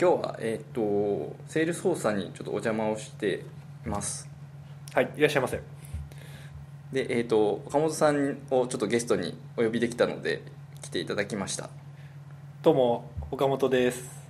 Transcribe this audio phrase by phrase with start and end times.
[0.00, 3.42] 今日は、えっ、と Salesforce さんにちょっとお邪魔をして
[3.84, 4.28] います。
[4.94, 5.60] はいいらっしゃいませ。
[6.92, 10.42] でえっ、と岡本さんをちょっとゲストにお呼びできたので
[10.82, 11.68] 来ていただきました、
[12.62, 14.24] どうも岡本です。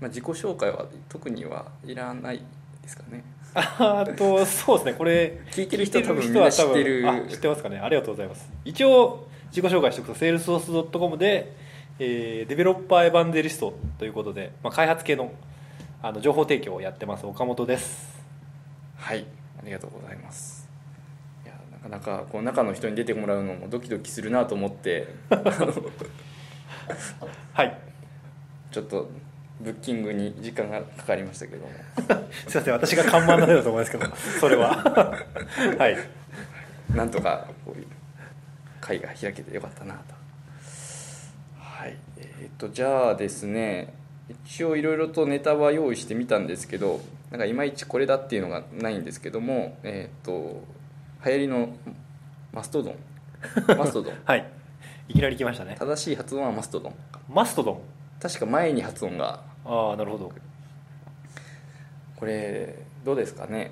[0.00, 2.38] まあ、自己紹介は特にはいらない
[2.80, 3.22] ですかね。
[3.52, 7.26] あーとそうですねこれ 聞いてる人は多分聞いみんな知ってる。
[7.28, 7.78] 知ってますかね。
[7.78, 8.50] ありがとうございます。
[8.64, 11.65] 一応自己紹介しておくと salesforce.com で、
[11.98, 15.32] えーデベロッパーエヴァンゼリストということで、まあ、開発系の
[16.02, 18.16] あの情報提供をやってます岡本です。
[18.96, 19.24] はい
[19.58, 20.68] ありがとうございます。
[21.44, 25.08] いやなかなかこう中の人に出てもらうのもドキドキするなと思って。
[27.54, 27.78] はい。
[28.70, 29.08] ちょっと
[29.60, 31.70] ブッキングに時間がかかりましたけども。
[32.46, 34.76] すいません私が看板のようだと思いますけどそれは。
[35.78, 35.96] はい。
[36.94, 37.86] なんとかこういう
[38.80, 40.15] 会が開けてよかったなと
[41.86, 41.96] はい。
[42.18, 43.94] えっ、とじゃあですね
[44.28, 50.62] 一応いろいろとネタは用意してみたんですけどなんかいまいちこれだっていうのがないんですけどもえっ、と
[51.24, 51.76] 流行りの
[52.52, 52.94] マストドン。
[53.76, 54.14] マストドン。
[54.24, 54.44] はい。
[55.08, 55.76] いきなり来ましたね。
[55.78, 56.94] 正しい発音はマストドン。
[57.28, 57.80] マストドン？
[58.20, 59.42] 確か前に発音が。
[59.64, 60.32] ああなるほど。
[62.16, 62.74] これ
[63.04, 63.70] どうですかね？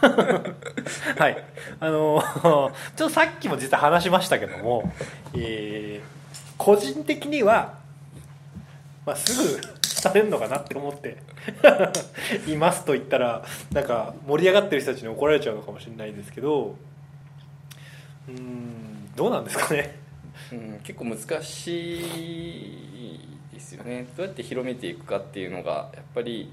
[0.00, 1.44] はい。
[1.80, 4.90] あのちょっとさっきも実は話しましたけども、
[5.34, 6.13] えー
[6.58, 7.78] 個人的には、
[9.06, 11.18] まあ、すぐされるのかなって思って
[12.46, 16.76] いますと言ったらなんか盛り上がってる人たちに怒られちゃうのかもしれないですけど
[18.28, 19.98] うーんどうなんですかね。
[20.52, 23.20] うん、結構難しい
[23.52, 24.06] ですよね。
[24.16, 26.52] どうやって広めていくかっていうのがやっぱり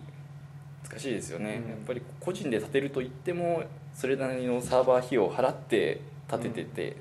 [0.88, 1.69] 難しいですよね、うん。
[1.69, 3.63] やっぱり個人で建てると言っても
[3.94, 6.97] それなりのサーバー費用を払って建ててて、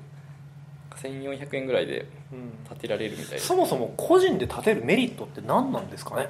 [1.01, 2.51] 1400円ぐらいでうん。
[2.69, 6.29] 建てられるみたいでそもそも個人で建てるメリットって何なんですかね？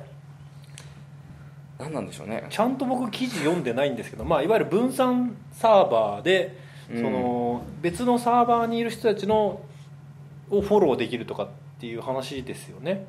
[1.80, 2.46] 何なんでしょうね。
[2.50, 6.58] ちゃんと僕記事読んでないんですけど、まあ、いわゆる分散サーバーで
[6.90, 7.04] そうん。
[7.12, 9.62] の別のサーバーにいる人たちの
[10.50, 11.48] をフォローできるとかっ
[11.80, 13.06] ていう話ですよね。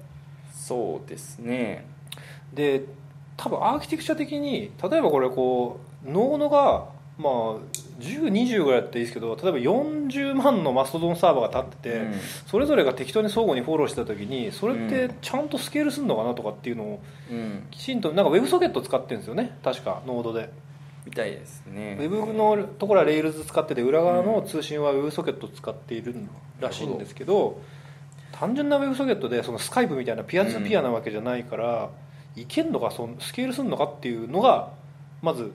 [0.55, 1.85] そうですね。
[2.55, 2.85] で
[3.37, 6.87] 多分アーキテクチャ的に例えばこれこうノードが
[7.19, 12.15] まあ1020ぐらいだったらいいですけど例えば40万のマストドンサーバーが立ってて、うん。
[12.47, 20.51] それぞれが適当に相互にフォローしてた時にそれってうんちゃんとスケールするのかなとかっていうのをうんきちんとなんかウェブソケット使ってるんですよね確かノードで。
[21.05, 21.97] みたいですね。
[21.99, 26.15] ウェブのところは Rails 使ってて裏側の通信は WebSocket を使っている
[26.61, 27.61] らしいんですけど
[28.31, 31.91] 単純な WebSocket でそのスカイプみたいなピアツーピアなわけじゃないから、
[32.37, 34.71] いけんのかそのスケールするのかっていうのが
[35.23, 35.53] まず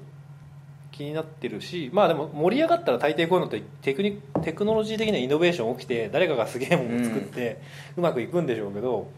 [0.98, 7.62] 気になってるしまあでも盛り上がったら大抵こういうのってテクニテクノロジー的なイノベーション起きて誰かがすげえものを作って
[7.96, 9.12] うまくいくんでしょうけど、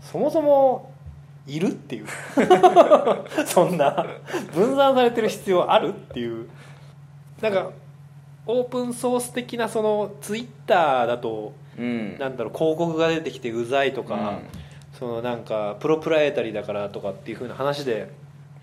[0.00, 0.94] そもそも
[1.46, 2.06] いるっていう。
[3.46, 4.06] そんな
[4.54, 6.48] 分散されてる必要あるっていう。
[7.42, 7.70] なんか
[8.46, 12.16] オープンソース的なそのツイッターだとうん。
[12.18, 14.38] なんだろう広告が出てきてうざいとか、
[14.98, 18.08] そのなんかプロプライエタリーだからとかっていう風な話で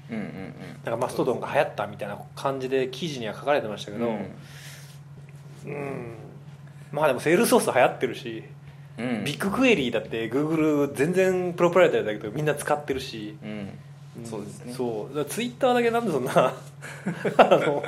[0.09, 0.53] うんうんうん。
[0.83, 4.13] なんかマストドンが流行ったみたいな感じで記事には書かれてましたけど、うん。
[5.65, 6.15] うん。
[6.91, 8.43] まあでもセールスソース流行ってるし、
[8.97, 9.23] うん。
[9.23, 13.69] ビッグクエリーだってグーグル全然プロプライエタリーだけどみんな使ってるし、うん。
[14.25, 14.73] そうですね。
[14.73, 15.25] そう。
[15.25, 16.31] ツイッターだけなんでそんな
[17.37, 17.83] あのだか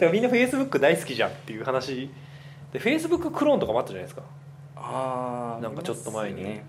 [0.00, 2.10] らみんなフェイスブック大好きじゃんっていう話。
[2.72, 4.22] でフェイスブッククローンとかもあったじゃないですか。
[4.76, 6.44] ああなんかちょっと前に。
[6.44, 6.64] ね。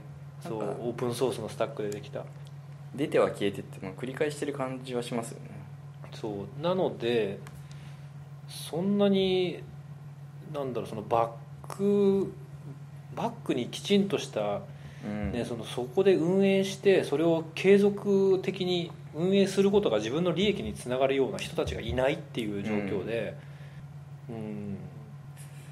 [0.47, 2.23] そうオープンソースのスタックでできた
[2.95, 5.49] 出ては消えてってまあ繰り返してる感じはしますよね。
[6.13, 6.63] そう。
[6.63, 7.39] なので
[8.47, 9.59] そんなに
[10.53, 11.35] なんだろうそのバ
[11.67, 12.31] ック
[13.15, 14.61] バックにきちんとした、
[15.05, 15.31] うん。
[15.31, 23.35] ね、そのそこで運営してそれを継続的に運営することが自分の利益につながるような人たちがいないっていう状況で
[24.29, 24.77] うん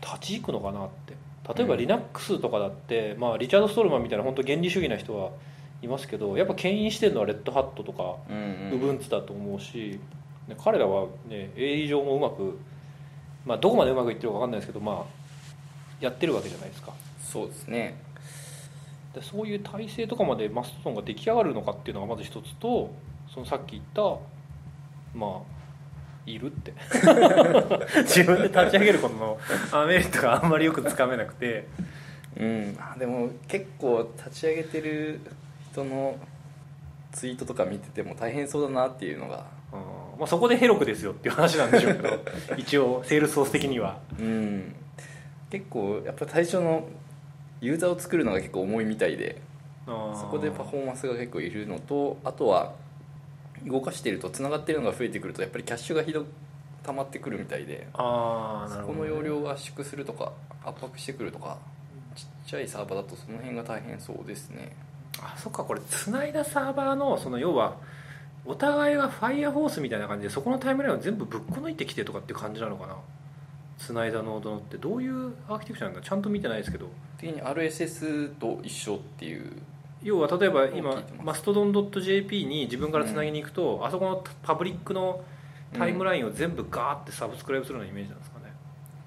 [0.02, 1.14] 立ち行くのかなって。
[1.56, 1.80] 例えばうん。
[1.82, 5.32] Linux とかだって、まあ、リチャード・ストールマンみたいな本当原理主義な人は
[5.84, 10.00] いますけどやっぱ牽引してるのはレッドハットとかうん部分ツだと思うし、
[10.48, 12.60] ね彼らはね営利上もうまく、
[13.46, 15.06] まあ、どこまでうまくいってるか分かんないですけどまあ
[16.02, 16.92] やってるわけじゃないですか。
[17.22, 17.96] そうですね。
[19.14, 22.92] でそういう体制とかまでマストドンが出来上がるのかっていうのがまず一つと
[23.34, 24.02] そのさっき言った
[25.18, 25.54] まあ
[26.26, 26.74] いるって。
[28.04, 29.38] 自分で立ち上げることの
[29.72, 31.68] あメリットがあんまりよくつかめなくて。
[32.38, 32.78] うん。
[32.80, 35.20] あでも結構立ち上げてる
[35.74, 36.18] 人の
[37.12, 39.46] ツイートとか見てても大変そうだなっていうのが。
[39.72, 42.20] うんまあ、そこでヘロクですよっていう話なんでしょうけど
[42.58, 44.00] 一応セールスソース的には。
[44.20, 44.76] うん。
[45.50, 46.88] 結構やっぱ最初の
[47.62, 49.42] ユーザーを作るのが結構重いみたいで
[49.86, 52.74] そそこでパフォーマンスが結構いるのとあとは
[53.66, 56.26] 動かしてるとつながってるのが増えてくるとやっぱりキャッシュがひど
[56.84, 60.34] 溜まってくるみたいでああなるほど、そこの容量を圧縮するとか
[60.66, 61.58] 圧迫してくるとか
[62.16, 64.76] ちっちゃいサーバーだとその辺が大変そうですね
[65.22, 67.78] あそっかこれつないだサーバーのその要は
[68.46, 72.96] お互いがファイヤーフォースみたいな感じでそこのタイムラインを全部ぶっこ抜いてきてとかっていう感じなのかな？
[73.78, 76.02] つないだノードのってどういうアーキテクチャなんだ？
[76.02, 76.88] ちゃんと見てないですけど。
[77.18, 79.52] 的に RSS と一緒っていう。
[80.02, 85.24] 要は例えば今マストドン .jp に自分からつなぎに行くと、あそこのパブリックの
[85.74, 88.54] タイムラインを全部ガーってサブスクライブするようなイメージなんですかね、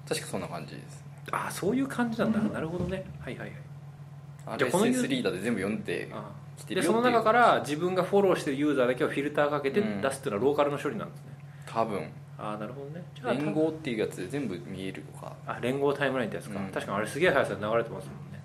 [0.09, 1.05] 確かそんな感じです。
[1.31, 3.05] ああそういう感じなんだ、なるほどね。
[3.19, 3.57] はいはいはい
[4.57, 11.25] じゃあこの RSS リーダーで全部読んであきてるよでその中から自分がフォローしてるユーザーだけをフィルターかけてうん出すっていうのはローカルの処理なんですね、
[11.65, 12.09] 多分。
[12.39, 13.03] ああなるほどね。
[13.15, 15.33] じゃあ連合っていうやつで全部見えるとか。
[15.45, 16.67] あ連合タイムラインってやつか、うん。
[16.67, 18.41] 確かにあれすげえ速さで流れてますもんね。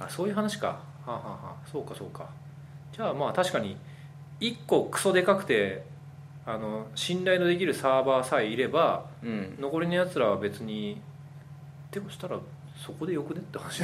[0.00, 0.66] あそういう話か。
[0.66, 2.28] はあ、はあはあ、そうかそうか。
[2.92, 3.76] じゃあまあ確かに
[4.40, 5.84] 1個クソでかくて
[6.46, 9.56] あの信頼のできるサーバーさえいればうん。
[9.60, 11.00] 残りのやつらは別に
[11.90, 12.38] でもしたら
[12.76, 13.40] そこでよくね？
[13.40, 13.82] って話。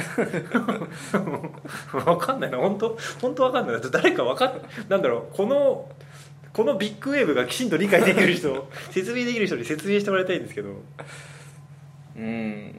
[1.91, 2.57] 分かんないな。
[2.57, 3.81] 本当本当分かんない。
[3.91, 5.35] 誰か分かんなんだろう。
[5.35, 5.89] この
[6.53, 10.81] このビッグウェーブがきちんと理解できる人 説明できる人に説明してもらいたいんですけど。
[12.17, 12.73] うん。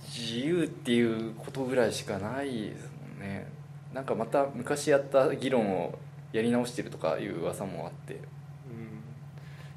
[0.00, 3.46] 自由っていうことぐらいしかないですもんね。
[3.92, 5.98] なんかまた昔やった議論を
[6.32, 8.20] やり直してるとかいう噂もあって。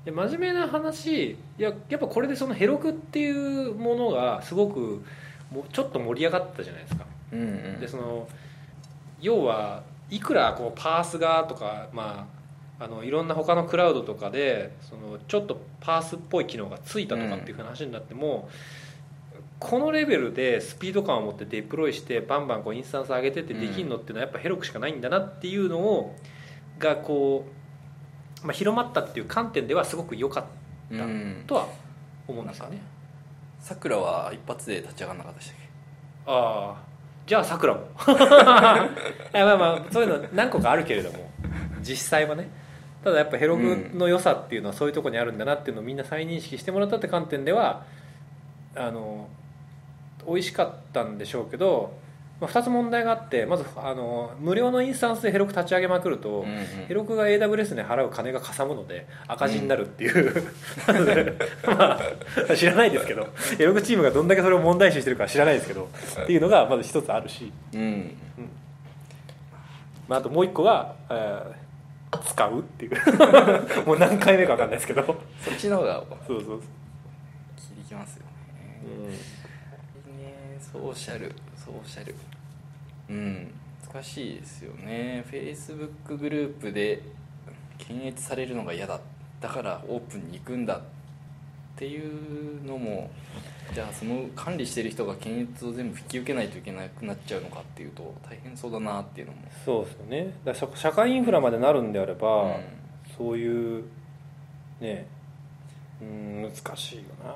[0.06, 1.32] で真面目な話。
[1.32, 5.04] いややっぱこれでそのヘロクっていうものがすごく
[5.52, 7.80] もうちょっと盛り上がったじゃないですか、うんうん。
[7.80, 8.28] でその
[9.20, 12.28] 要はいくらこうパースがとか、ま
[12.80, 18.50] あ、あのいろんな他のクラウドとかでそのちょっとパースっぽい機能がついたとかっていう話になっても、
[19.60, 26.16] このレベルでスピード感を持ってデプロイしてバンバンこうインスタンス上げてってできるのっていうのはやっぱヘロクしかないんだなっていうのを
[26.80, 27.46] がこ
[28.44, 31.44] う、まあ、広まったっていう観点ではすごく良かったうん。
[31.46, 31.68] とは
[32.28, 32.82] 思うんですよね。
[33.62, 35.58] さくらは一発で立ち上がらなかったでしたっ
[36.28, 36.92] ああ
[37.26, 37.82] じゃあさくらも。
[39.34, 41.32] いやまあまあそういうの何個かあるけれども。
[41.82, 42.50] 実際はね。
[43.04, 47.84] ただやっぱヘログの良さっていうのはそういうところにあるんだなっていうのをみんな再認識してもらったって観点では
[48.76, 49.28] あの
[50.28, 51.94] 美味しかったんでしょうけど、
[52.42, 56.66] まあ、2つ問題があってまずあの無料のインスタンスでヘロク立ち上げまくると、け、うんうん。
[56.88, 60.44] ヘロクが AWS に払う金がかさむので赤字になるっていう、
[61.68, 62.00] ま
[62.50, 63.28] あ知らないですけど
[63.60, 65.88] ヘロクチームがどんだけそれを問題視してるかは知らないですけど
[66.24, 68.18] っていうのがまず一つあるし、うん。
[70.08, 71.62] まあ、あともう一個が、えー
[72.26, 72.92] 使うっていう。
[73.88, 75.02] もう何回目か分かんないですけど。
[75.40, 79.18] そっちの方がそうそうそう、聞いてきますよね
[80.18, 80.58] ね。
[80.60, 82.16] ソーシャルソーシャル。
[83.10, 83.52] うん。
[83.92, 85.24] 難しいですよね。
[85.30, 87.02] フェイスブックグループで
[87.78, 89.00] 検閲されるのが嫌だ。
[89.42, 90.82] だからオープンに行くんだっ
[91.76, 93.10] ていうのも
[93.74, 99.40] じゃあその管理してる人が検閲を全部引き受けないといけなくなっちゃうのかっていうと大変そうだなっていうのも。
[99.66, 100.34] そうですよね。
[100.46, 102.54] だから社社会インフラまでなるんであれば、うん。
[103.18, 103.84] そういう
[104.80, 105.08] ね
[106.02, 107.32] うん難しいよな、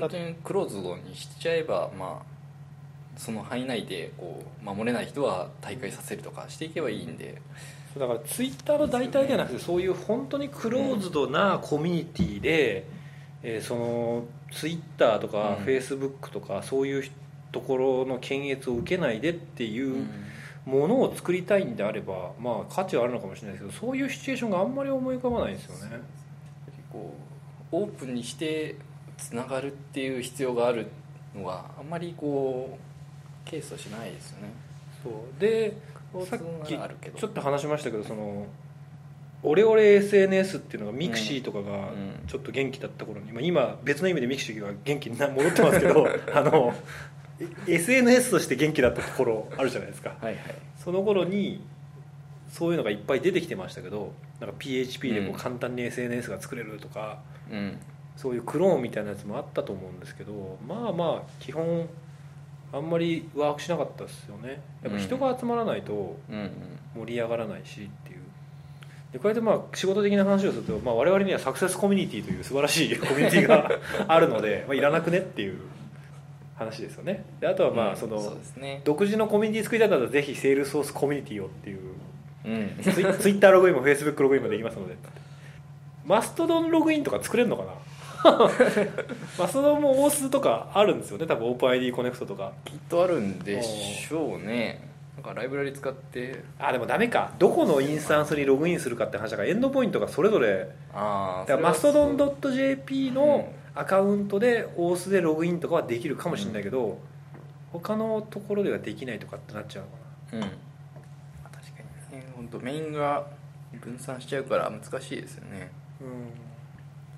[0.00, 2.38] 本当にクローズドにしちゃえばまあ
[3.18, 7.40] その範囲内でこう守れない人は大会させるとかしていけばいいんで。
[7.98, 12.86] だからツイッターの代替ではなくてそういう本当にクローズドなコミュニティで、
[13.42, 15.64] えーそのツイッターとかうん。
[15.64, 17.10] フェイスブックとかそういう
[17.50, 20.06] ところの検閲を受けないでっていう
[20.64, 26.00] ものを作りたいんであればまあ価値はあるのかもしれないですけどそういうシチュエーションがあんまり思い浮かばないですよね。
[26.92, 27.27] こう
[27.72, 28.76] オープンにして
[29.16, 30.88] つながるっていう必要がある
[31.34, 32.78] のはあんまりこ
[33.46, 34.48] うケースとしないですよね。
[35.02, 35.40] そう。
[35.40, 35.76] で
[36.28, 36.74] さっき
[37.18, 38.46] ちょっと話しましたけどその
[39.42, 42.08] オレオレ SNS っていうのが mixi とかがうん。
[42.26, 46.74] ちょっと元気だった頃に、まあ、今別の意味で mixi が元気にな戻ってますけど あの
[47.66, 50.16] SNS として元気だったところあるじゃないですか。
[50.20, 50.36] はいはい。
[50.76, 51.62] その頃に
[52.50, 57.37] そういうのがいっぱい出てきてましたけどなんか PHP でこうんう簡単に SNS が作れるとか、うん
[58.16, 61.88] そういうクローンみたいなやつもあったと思うんですけどまあまあ基本
[62.72, 64.60] あんまりワークしなかったですよね。
[64.82, 66.36] やっぱ人が集まらないとうん。
[66.36, 66.50] うん
[66.96, 68.20] 盛り上がらないしっていう。
[69.12, 73.70] でこれでまあ仕事的な話をすると、まあ、我々にはサクセスコミュニティという素晴らしい コミュニティが
[74.08, 75.58] あるので、まあ、いらなくねっていう
[76.56, 77.24] 話ですよね。
[77.40, 78.20] であとはまあその、
[78.84, 81.78] 独自のコミュニティ作りたいならぜひセールソースコミュニティをっていう
[82.44, 82.82] うん。
[82.82, 84.96] ツイツイッターログインもフェイスブックログインもできますので
[86.08, 87.72] マストドンログインとか作れるのかな？
[89.38, 92.52] マストドンも OAuth とかあるんですよね多分 OpenID Connect とか。
[92.64, 94.88] きっとあるんでしょうね。
[95.16, 96.42] なんかライブラリ使って。
[96.58, 97.32] あでもダメか。
[97.38, 100.70] どこのインスタンスにログインするかって話だからエンドポイントがそれぞれ。
[100.94, 102.16] ああだからマストドン
[102.52, 106.98] .jp のアカウントでオースでログインとかはできるかもしれないけど、
[107.72, 109.84] 他のところではできないとかってなっちゃう
[110.36, 110.50] のかうん。
[111.52, 112.26] 確かにね。
[112.34, 113.26] 本当メインが
[113.80, 115.58] 分散しちゃうから難しいですよね。
[115.58, 115.70] なうん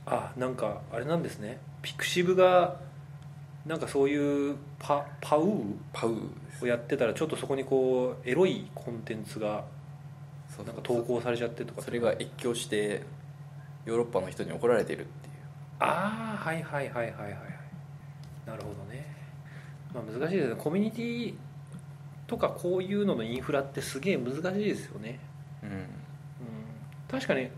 [0.06, 1.60] あなんかあれなんですね。
[1.82, 2.76] ピクシブが
[3.66, 5.74] なんかそういうパパウー？
[5.92, 6.16] パウ
[6.62, 9.64] をやってたらちょっとそこにこうエロいコンテンツが
[10.48, 11.82] そうなんか投稿されちゃってとか。
[11.82, 13.02] それが越境して
[13.84, 15.34] ヨーロッパの人に怒られてるっていう。
[15.78, 17.32] ああはいはいはいはいはいはい。
[18.46, 19.06] なるほどね、
[19.94, 20.54] まあ、難しいですね。
[20.58, 21.34] コミュニティ
[22.26, 25.20] とかこういうののインフラってすげえ難しいですよね、
[25.62, 25.70] うん。
[25.70, 25.84] うん、
[27.08, 27.50] 確かに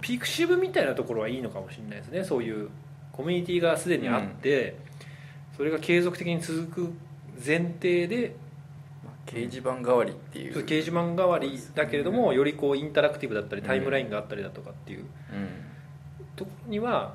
[0.00, 2.24] ピクシブみたいなところはいいのかもしれないですね。
[2.24, 2.68] そういう
[3.12, 4.76] コミュニティがすでにあって、
[5.56, 6.92] それが継続的に続く
[7.44, 8.36] 前提で
[9.04, 10.64] まあ掲示板代わりっていう。
[10.64, 15.00] 掲示板代わりだけれどもよりこうインタラクティブだったりタイムラインがあったりだとかっていう。
[15.00, 15.06] うん。
[16.36, 17.14] ところには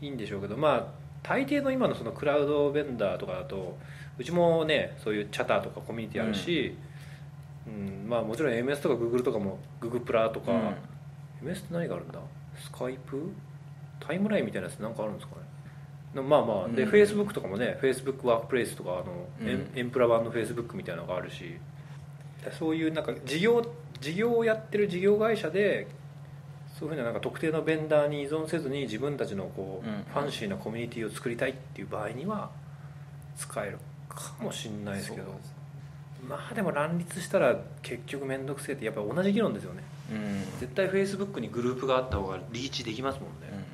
[0.00, 0.86] いいんでしょうけどまあ
[1.22, 3.78] 大抵の今のそのクラウドベンダーとかだと
[4.18, 6.74] うちもねそういうチャターとかコミュニティあるし、
[7.66, 8.08] うん。
[8.08, 10.52] まあ、もちろん MS とか Google とかも Google プラとか、
[11.44, 12.18] MS って何があるんだ？
[12.62, 13.30] スカイプ？
[14.00, 15.42] タイムラインみたいなやつなんかあるんですかね？
[16.14, 16.90] なまあまあで、うん。
[16.90, 19.78] Facebook とかもね Facebook ワークプレイスとかあの、エンうん。
[19.78, 21.56] エンプラ版の Facebook みたいなのがあるし。
[22.58, 23.64] そういうなんか事業
[24.00, 25.86] 事業をやってる事業会社で
[26.78, 30.04] そういうふうななんか特定のベンダーに依存せずに自分たちのこう、うん。
[30.12, 32.50] ファンシーなコミュニティを作りたいっていう場合には
[33.36, 35.32] 使えるかもしれないですけど。
[36.28, 39.80] まあでも乱立したら結局面倒くせえってやっぱり同じ議論ですよね。
[39.80, 40.01] うん
[40.60, 43.40] 絶対フェイスブックにグループがあった方がリーチできますもんうん。
[43.40, 43.64] ね、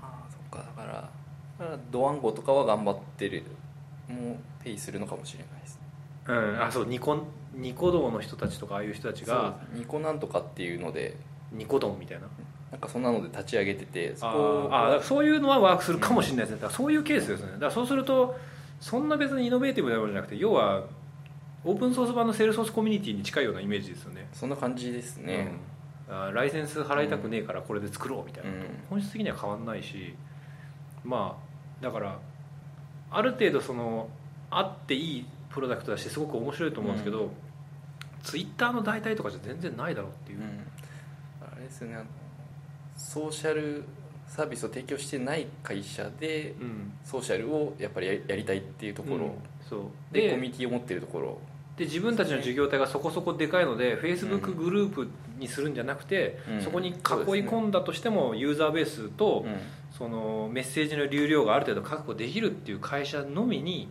[0.00, 0.66] まあそっか。
[0.76, 1.10] だから
[1.58, 3.44] だからドワンゴとかは頑張ってる
[4.08, 5.76] もうペイするのかもしれないです。
[5.76, 5.82] ね
[6.28, 6.62] うん。
[6.62, 11.16] あそうニコニコ動の人たちとかああいう人たちがニコなんとかっていうので。
[11.50, 12.26] ニコ動みたいな。
[12.70, 16.56] なんかそんなので立ち上げててそあこーあーだからそういうのはワークするかもしれないですね。
[16.56, 17.52] だからそういうケースですね。
[17.52, 18.36] だからそうすると
[18.78, 20.82] そんな別にイノベーティブなものじゃなくて要は
[21.68, 24.26] オープンソース版のセールソースコミュニティに近いようなイメージですよね。
[24.32, 25.52] そんな感じですね、
[26.08, 28.56] うん、ライセンス払いたくねえからこれで作ろうみたいな、うん。
[28.88, 30.14] 本質的には変わんないし
[31.04, 31.38] ま
[31.80, 32.18] あだから
[33.10, 34.08] ある程度その
[34.50, 37.30] あっていいプロダクトだしすごく面白いと思うんですけど、
[38.22, 40.38] ツイッターの代替とかじゃ全然ないだろうっていう。
[40.38, 40.44] う、ん。
[41.42, 41.98] あれですよね。
[42.96, 43.84] ソーシャル
[44.26, 46.92] サービスを提供してない会社でうん。
[47.04, 49.32] ソーシャルをやっぱりややりたいっていうところ、うん。
[49.68, 49.80] そう。
[50.12, 51.38] ででコミュニティを持ってるところ
[51.78, 54.56] で自分たちの事業体がそこそこでかいのでフェイスブックうん。
[54.56, 55.08] グループ
[55.38, 56.60] にするんじゃなくて、うん。
[56.60, 59.56] そこに囲い込んだとしてもユーザーベースと、うん。
[59.96, 63.88] そのメッセージの流量がある程度確保できるっていう会社のみに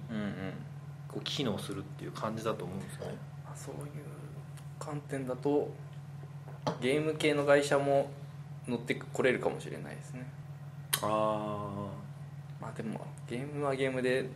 [1.07, 3.17] こう機能するっていう感じだと思うんですよね。
[3.45, 3.81] まあそういう
[4.79, 5.69] 観点だと
[6.81, 8.09] ゲーム系の会社も
[8.67, 10.27] 乗ってこれるかもしれないですね。
[11.01, 11.87] あ
[12.61, 14.29] まあでもゲームはゲームで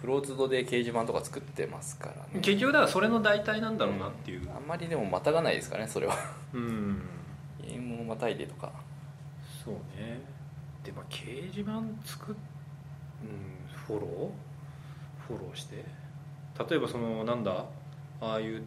[0.00, 2.40] クローズドで掲示板とか作ってますからね。
[2.40, 4.48] 結局だからそれの代替なんだろうなっていう。
[4.54, 6.14] あんまりでもまたがないですかねそれは。
[6.52, 7.00] うん。
[7.62, 8.70] ゲームをまたいでとか。
[9.64, 10.20] そうね。
[10.84, 12.34] でまあ掲示板作っ、
[13.22, 15.28] うん、フォロー？
[15.28, 15.84] フォローして。
[16.70, 17.64] 例えばそのなんだ？
[18.20, 18.62] ああいう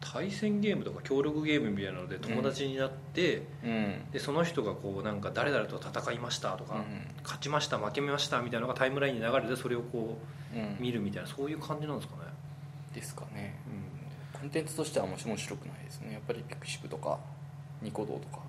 [0.00, 4.10] 対戦ゲームとか協力ゲームみたいなので友達になって、うん。
[4.10, 6.84] でその人がこうなんか誰々と戦いましたとか、うん
[7.22, 10.18] 勝ちました負けましたみたいなのがタイムラインに流れてそれをこ
[10.54, 10.76] ううん。
[10.80, 12.22] 見るみたいなそういう感じなんですかね、
[12.94, 13.60] ですかね。
[13.66, 16.14] うコンテンツとしては面白くないですね。
[16.14, 17.18] やっぱりピクシブとか
[17.82, 18.40] ニコ動とか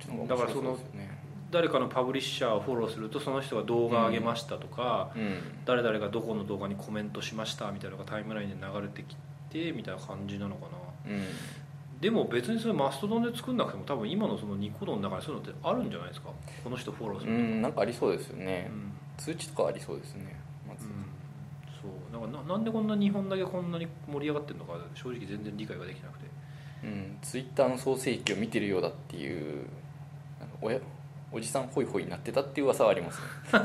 [0.00, 1.08] そっちの方が面白そうですよねん、
[1.50, 5.38] 誰かのパブリッシャーをフォローするとその人が動画上げましたとか、うん。
[5.64, 9.16] 誰々がどこの動画にコメントしましたみたいなのがタイムラインで流れてき
[9.64, 10.66] てみたいな感じなのか
[11.06, 11.12] な。
[11.14, 11.22] うん。
[12.00, 16.28] でも別にそれマストドンで作んなくても多分今のそのニコ動の中にそういうのってあるんじゃないですか？
[16.62, 17.48] この人フォローすうるとか。
[17.48, 18.92] んなんかありそうですよね、うん。
[19.16, 20.86] 通知とかありそうですねまず、
[21.80, 22.12] そう。
[22.12, 26.26] なんかななんでこんな日本だけこんなに盛り上がってるのか正直全然理解ができなくて。
[26.84, 29.66] うん、ツイッターの創世記を見てるようだっていう
[30.38, 30.78] なんかおや
[31.32, 33.26] おじさんホイホイになってたっていう噂はありますね。
[33.52, 33.58] あ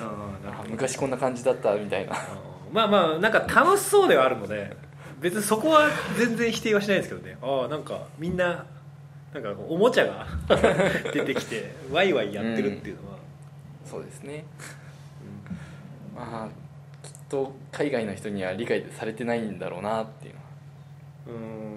[0.00, 0.70] あなるほど。
[0.70, 2.12] 昔こんな感じだったみたいな
[2.72, 4.76] まあまあなんか楽しそうではあるので
[5.20, 7.36] 別にそこは全然否定はしないですけどね。
[7.42, 8.66] ああなんかみんな
[9.32, 10.26] なんかおもちゃが
[11.12, 13.18] 出てきてワイワイやってるっていうのは、
[13.84, 14.44] そうですね。
[16.14, 20.46] まあきっと海外の人には理解されてないんだろうなっていうのは。
[21.28, 21.38] うんう
[21.72, 21.76] ん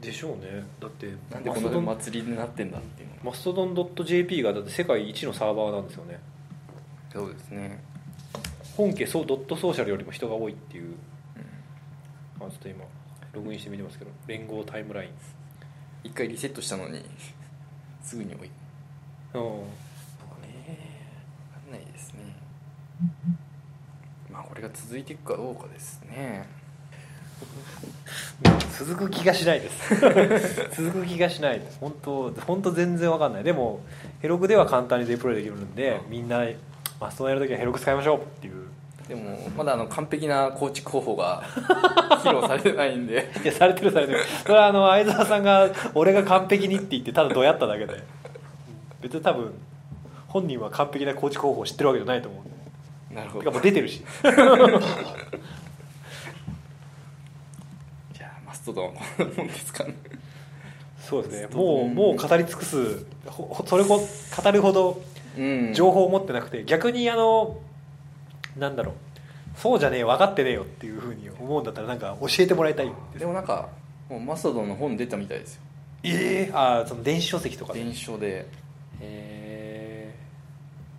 [0.00, 0.64] でしょうね。
[0.80, 3.20] だってなんでこんな祭りになってんだっていうのは。
[3.24, 6.20] マストドン .jp がだって世界一のサーバーなんですよね。
[7.12, 7.82] そうですね
[8.78, 10.94] 本家そうドットソーシャルよりも人が多いっていう、
[12.38, 12.84] まあ、ちょっと今
[13.32, 15.10] ログインしてみてますけど連合タイムライン。
[16.04, 17.04] 一回リセットしたのに
[18.02, 18.46] すぐに追い。
[18.46, 20.78] うんそうね
[21.54, 22.20] 分かんないですね。
[24.30, 26.46] まあこれが続いていくかどうかですね。
[28.78, 29.94] 続く気がしないです。
[30.80, 31.78] 続く気がしないです。
[31.80, 33.44] 本当本当全然わかんない。
[33.44, 33.80] でも
[34.20, 36.46] ヘロクでは簡単にデプロイできるんでみんな
[37.00, 38.66] マストドンやるときはヘロク使いましょうっていう。
[39.08, 41.42] でもまだあの完璧な構築方法が
[42.22, 43.30] 披露されてないんで。
[43.42, 44.20] いやされてるされてる。
[44.42, 48.02] それはあの相沢さんが俺が完璧にって言ってただどうやっただけで。
[49.00, 49.52] 別に多分
[50.26, 52.42] 本人は完璧な構築方法を知ってるわけじゃないと思
[53.10, 53.14] う。
[53.14, 53.44] なるほど。
[53.44, 54.04] てかもう出てるし。
[54.22, 59.94] じゃあマストドンはこんなもんですかね。
[61.00, 61.48] そうですね。
[61.54, 65.02] もうもう語り尽くすほそれほ語るほどうん
[65.74, 67.58] 情報を持ってなくて逆にあの
[68.56, 68.94] なんだろう
[69.58, 73.18] そうじゃねえ分かってねえよっていうふうに思うんだったらなんか教えてもらいたいです。
[73.18, 73.68] でもなんか
[74.08, 75.62] もうマストドンの本出たみたいですよ。
[76.04, 77.82] ええああその電子書籍とかで。
[77.82, 78.46] 電子書で。
[79.00, 80.14] へ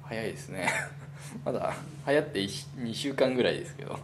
[0.03, 0.67] 早いですね。
[1.46, 1.74] まだ
[2.05, 3.98] 流行って2週間ぐらいですけど。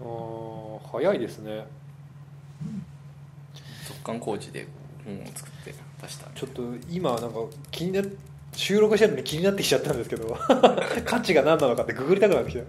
[0.00, 1.64] えー、早いですね。
[3.84, 4.66] 速乾工事で
[5.04, 7.38] 本を作って出したちょっと今なんか
[7.70, 8.00] 気にな
[8.54, 10.36] 収録してるのに気になってきちゃったんですけど
[11.04, 12.62] 価値が何なのかってググりたくなってきた。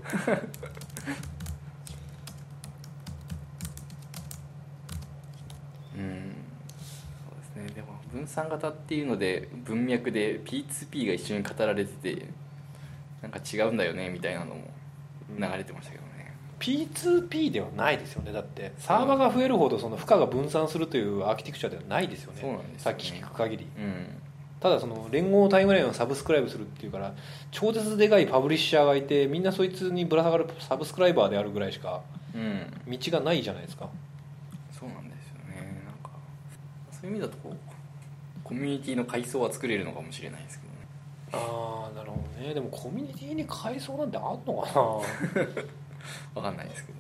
[5.96, 6.36] うん
[6.82, 7.76] そうですね。
[7.76, 12.28] でも分散型っていうので文脈で P2P が一緒に語られてて
[13.22, 14.74] なんか違うんだよねみたいなのも
[15.38, 18.32] 流れてましたけどね、P2P ではないですよね。
[18.32, 22.42] だってサーバーが増えるほどその負荷が分散するというアーキテクチャではないですよね。
[22.42, 22.80] そうなんですよね。
[22.80, 23.68] さっき聞く限り。
[23.78, 24.23] うん
[24.64, 27.14] ただその連合タイムラインをサブスクライブするっていうから
[27.52, 32.02] 超絶でかいパブリッシャーがいてみんなそいつにぶら下がるサブスクライバーであるぐらいしか
[32.34, 32.72] うん。
[32.88, 33.90] 道がないじゃないですか。
[34.72, 35.84] そうなんですよね。
[35.86, 36.10] なんか
[36.92, 37.58] そういう意味だとこう
[38.42, 40.80] コミュニティの階層は作れるのかもしれないですけどね。
[41.34, 42.54] ああなるほどね。
[42.54, 44.82] でもコミュニティに階層なんてあんのかな？
[46.42, 47.00] わかんないですけど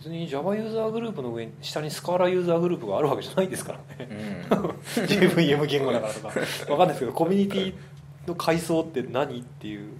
[0.00, 4.08] 別に Java ユーザーグループの上に下にスカーラユーザーグループがあるわけじゃないですからね。
[4.10, 4.58] うん。
[5.04, 6.28] JVM 言語だからとか。
[6.28, 6.40] わか
[6.76, 7.74] んないですけどコミュニティ
[8.26, 9.90] の階層って何っていう。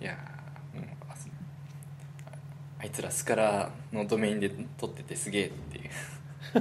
[0.00, 0.16] いや
[2.80, 5.90] あいつらスカラのドメインで取っててすげえっていう。
[6.54, 6.58] う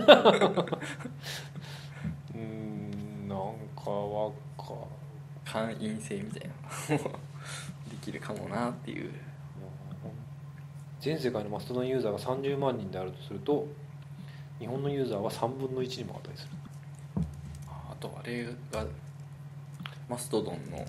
[2.38, 3.38] ーんなん
[3.76, 4.74] かわか
[5.46, 6.98] 会員制みたいな。
[6.98, 9.12] できるかもなっていう
[11.00, 13.68] 全世界のマストドンユーザーが30万人であるとすると
[14.60, 16.52] 日本のユーザーは3分の1にも値する。
[17.68, 18.86] ああとあれが
[20.10, 20.86] マストドンの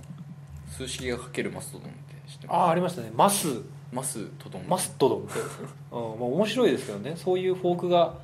[0.71, 3.11] 数式が書けるマストドンって知ってああまありましたね。
[3.15, 3.55] マス。
[3.55, 4.67] すマストドン。
[4.69, 5.23] マストドン。
[5.23, 7.15] って、うんまあ、面白いですけどね。
[7.17, 8.15] そういうフォークが。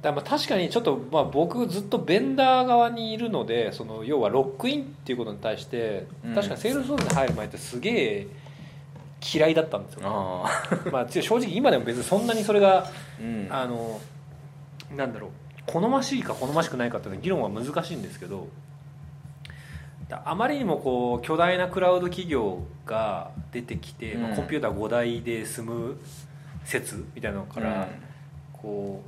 [0.00, 6.34] だまあ確かにちょっと、まあ、僕ずっとベンダー側にいるのでその要はロックインっていうことに対してうん。
[6.34, 8.26] 確かにセールスフォースに入る前ってすげえ
[9.20, 10.44] 嫌いだったんですよ、あ
[10.86, 12.86] あ まあ、正直今でも別にそんなにそれが
[13.20, 13.48] うん。
[13.50, 14.00] あの
[14.96, 15.30] なんだろう
[15.66, 18.48] 好ましいか好ましくないかっていうのは議論は難しいんですけど
[20.08, 25.98] だあまりにもこう巨大なクラウド企業が出てきて、まあうんコンピューター5台で済む
[26.64, 27.88] 説みたいなのから、
[28.52, 29.02] こ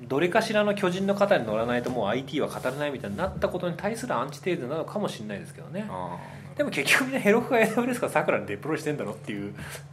[0.00, 5.86] うどれかしらの巨人の肩に乗らないともう IT は語れないみたいになったことに対するアンチテーゼなのかもしれないですけどね。
[5.88, 6.18] あ
[6.62, 9.52] でも結局みんなヘロクが AWS かさくらにデプロイしてんだろっていう。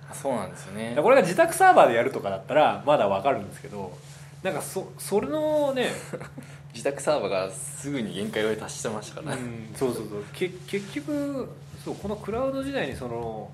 [0.10, 0.74] あそうなんですよ。
[0.74, 3.98] ねこれが自宅サーバーでやるとかだったらまだわかるんですけど
[4.44, 5.90] なんかそそれのね、
[6.74, 9.36] 自宅サーバーがすぐに限界を達してましたから。
[9.36, 10.24] ね、うん、そうそうそう。
[10.34, 11.50] け結局
[11.84, 13.52] そうこのクラウド時代にその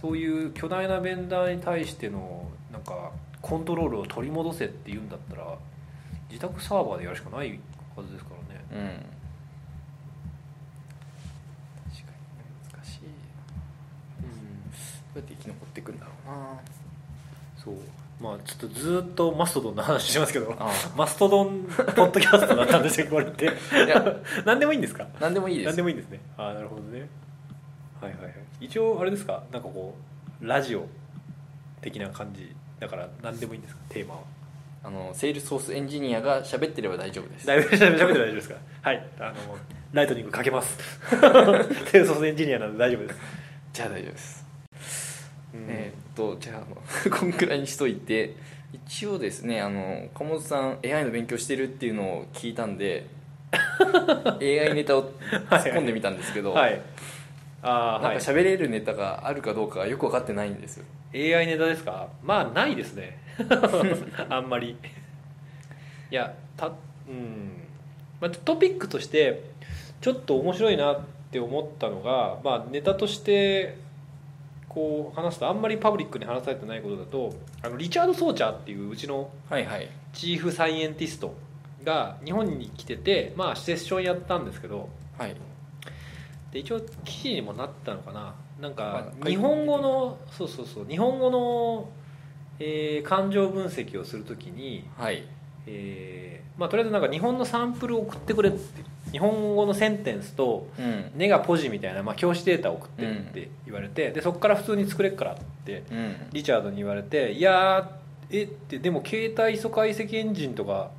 [0.00, 3.10] そういう巨大なベンダーに対してのなんか
[3.42, 5.58] コントロールを取り戻せっていうんだったら
[6.30, 7.58] 自宅サーバーでやるしかない
[7.96, 8.64] はずですからね。
[8.72, 9.20] うん
[11.90, 12.18] 確かに
[12.72, 13.08] 難しいう
[14.26, 14.72] ん
[15.14, 16.60] どうやって生き残っていくんだろうな。
[17.62, 17.74] そう。
[18.20, 21.62] まあちょっとずっとマストドンの話しますけどあマストドン
[21.96, 23.46] ポッドキャストだったんですよこれって。
[23.46, 23.48] い
[23.88, 24.16] や。
[24.44, 25.06] 何でもいいんですか？
[25.20, 25.66] 何でもいいです。
[25.68, 26.20] 何でもいいんですね。
[26.36, 27.08] ああなるほどね。
[28.00, 28.34] はいはいはい。
[28.60, 29.42] 一応あれですか？
[29.52, 29.94] なんかこ
[30.42, 30.86] うラジオ
[31.80, 33.80] 的な感じだから何でもいいんですか？
[33.88, 34.20] テーマは。
[34.82, 37.46] あのセールスフォースエンジニアが喋ってれば大丈夫です。
[37.46, 38.54] だいぶ 喋って大丈夫ですか？
[38.82, 39.06] はい。
[39.18, 39.34] あの
[39.92, 40.76] ライトニング書けます。
[41.10, 43.20] セールスフォースエンジニアなので大丈夫です、
[43.72, 44.49] じゃあ大丈夫です、うん
[45.68, 48.34] えーっとじゃあ こんくらいにしといて
[48.72, 53.06] 一応ですねあの鴨本さん AI の勉強してるっていうのを聞いたんで
[54.40, 55.10] AI ネタを
[55.50, 56.80] 突っ込んでみたんですけど、はい。
[57.62, 60.84] あなんか喋れるネタがあるかどうかがよく分かってないんですよ。
[61.12, 62.08] AI ネタですか？
[62.22, 63.18] まあないですね。
[64.30, 64.76] あんまり。
[66.10, 66.68] いやた
[67.08, 67.62] うん、
[68.20, 69.42] まあ、トピックとして
[70.00, 73.76] ちょっと面白いなって思ったのが、まあ、ネタとして
[74.70, 79.28] こう話すとあんまりパブリックに話されてないことだとあのリチャード・ソーチャーっていううちの
[80.12, 81.34] チーフサイエンティスト
[81.84, 85.36] が日本に来てて、まあ、セッションやったんですけどはい。
[86.52, 88.34] で一応記事にもなったのかな。
[88.60, 91.88] なんかあ日本語のそうそうそう日本語の、
[92.58, 95.24] えー感情分析をするときに、はい。
[95.66, 98.58] えーまあ、とりあえずなんか日本のサンプルを送ってくれって
[99.12, 101.10] 日本語のセンテンスとうん。
[101.14, 106.16] ネガポジみたいな、まあ、教師データを送ってって言われて、でそこから普通に作れっからってうん。
[106.32, 110.90] リチャードに言われて「いやーえってでも携帯素解析エンジンとか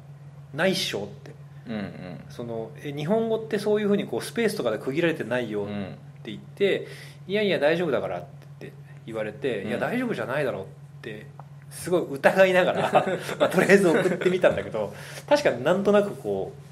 [0.54, 1.32] ないっしょ」って。
[1.68, 1.92] うんうん。
[2.30, 5.96] そのえ日本語ってそういうふうにこうスペースとかで区切られてないよっうん。
[6.24, 6.88] て言って
[7.28, 8.24] 「いやいや大丈夫だから」っ
[8.60, 8.74] て
[9.06, 9.70] 言われて「うん。
[9.70, 10.66] いや大丈夫じゃないだろ」うっ
[11.02, 11.26] て
[11.72, 12.92] すごい疑いながら、
[13.40, 14.94] まあ、とりあえず送ってみたんだけど
[15.28, 16.71] 確かになんとなくこう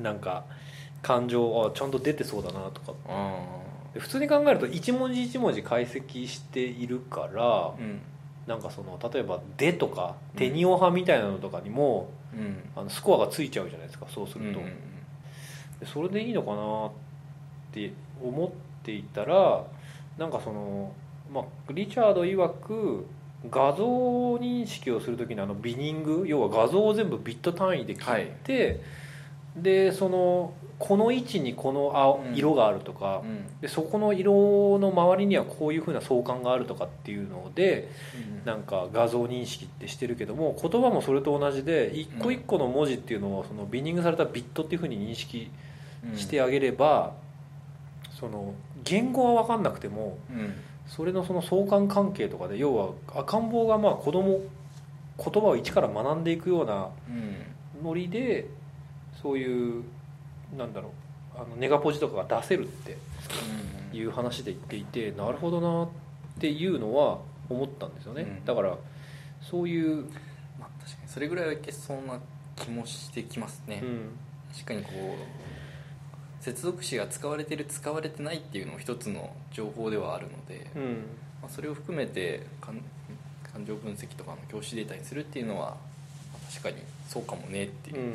[0.00, 0.44] なんか
[1.02, 2.92] 感情あちゃんと出てそうだなとか。
[3.08, 3.38] あ
[3.94, 8.00] で普通に考えると一文字一文字解析しているからあうん。
[8.46, 12.70] なんかその例えば「で」とか「テニオ派」みたいなのとかにもうん。
[12.74, 14.60] あのスコアがついちゃうじゃないですかそうすると。
[14.60, 14.72] うんうん
[15.82, 16.90] でそれでいいのかなっ
[17.72, 18.50] て思っ
[18.84, 19.64] ていたら
[20.16, 20.92] なんかその、
[21.32, 23.04] まあ、リチャード曰く
[23.50, 23.84] 画像
[24.36, 28.80] 認識をする時のあのビニング要は画像を全部ビット単位で切って、
[29.56, 32.34] でそのこの位置にこの青うん。
[32.34, 33.60] 色があるとか、うん。
[33.60, 38.46] でそこの色の周りにはこういうふうな相関があるとかっていうのでうん。
[38.46, 45.50] なんか画像認識ってしてるけども言葉もそれと同じで一個一個の文字っていうのをそのビニングされたビットっていうふうに認識
[46.10, 46.16] うん。
[46.18, 47.12] してあげれば、
[48.18, 50.54] その言語は分かんなくてもうん。
[50.88, 54.40] それのその相関関係とかで要は赤ん坊がまあ子供
[55.18, 57.84] 言葉を一から学んでいくようなうん。
[57.84, 58.48] ノリで
[59.22, 59.84] そういう
[60.56, 62.96] なんだろうあのネガポジとかが出せるって
[63.96, 65.88] いう話で言っていてなるほどなっ
[66.40, 68.44] ていうのは思ったんですよね、うん。
[68.44, 68.76] だから
[69.40, 70.04] そういう、
[70.58, 72.18] まあ確かにそれぐらいはいけそうな
[72.56, 74.10] 気もしてきますね、うん。
[74.52, 74.90] 確かにこ
[76.40, 80.82] う接続詞が使われてる使われてないっていうのも一つの情報ではあるので、うん。
[81.40, 82.80] まあ、それを含めて感
[83.52, 85.76] 感情分析とかの教師データにするっていうのは、
[86.32, 86.76] まあ確かに
[87.08, 88.14] そうかもねっていうう、ん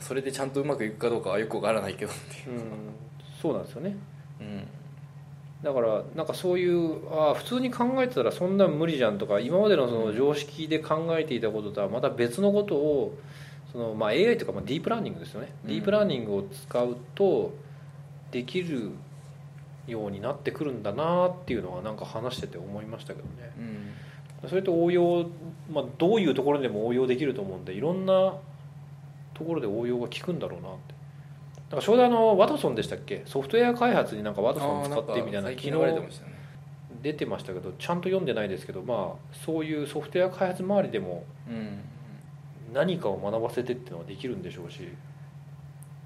[0.00, 2.58] それでちゃんとうまくいくかどうかはよくわからないけどっていう。
[2.58, 2.64] う、ん、
[3.40, 3.96] そうなんですよね。
[4.40, 4.66] うん。
[5.62, 13.18] だからなんかそういうああ普通に考えてたらそんなん無理じゃんとか今までのその常識で考えていたこととはまた別のことを
[13.72, 15.68] そのまあ AI とかまあディープラーニングですよね、うん。
[15.68, 17.52] ディープラーニングを使うと
[18.30, 18.92] できる
[19.88, 23.52] ようになってくるんだなっていうのはなんか話してて思いましたけどね。
[23.58, 24.48] うん。
[24.48, 25.28] それと応用、
[25.68, 28.34] まあ、どういうところでも応用できると思うんでいろんな
[29.38, 30.94] ところで応用が効くんだろうなって。
[31.70, 33.22] なんかちょうどあのワトソンでしたっけ？
[33.26, 36.32] ソフトウェア開発になんかワトソン使ってみたいな昨日あーんか最近流れてましたね
[37.02, 41.80] 出てましたけどちゃんと読んでないですけどまあそういうソフトウェア開発周りでもうん。
[42.72, 44.88] 何かを学ばせてっていうのはできるんでしょうし。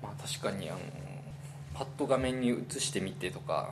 [0.02, 0.78] まあ確かにあの
[1.74, 3.70] パッと画面に映してみてとか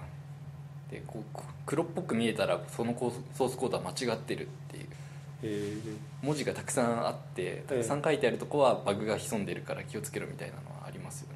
[0.90, 2.96] でこう黒っぽく見えたらその
[3.34, 4.48] ソースコードは間違ってる
[6.22, 11.28] 文字がたくさんあってたくさん書いてあるとこはバグが潜んでるから気をつけろみたいなのはありますよ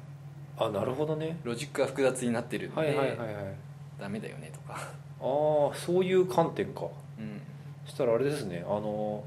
[0.57, 1.37] あなるほどね。
[1.43, 3.25] ロジックが複雑になってるんで、はいはいはいはい。
[3.99, 4.79] ダメだよねとか、あ
[5.19, 6.85] あそういう観点か。
[7.19, 7.41] うん、
[7.85, 8.63] そしたらあれですね。
[8.65, 9.23] あの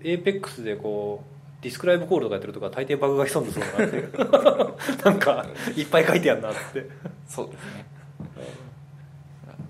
[0.00, 4.12] APEX でこうディスクライブコールとかやってるとか大抵バグが潜んでそうだなっていう。
[5.04, 6.86] なんかいっぱい書いてあるなって。
[7.26, 7.86] そうですね、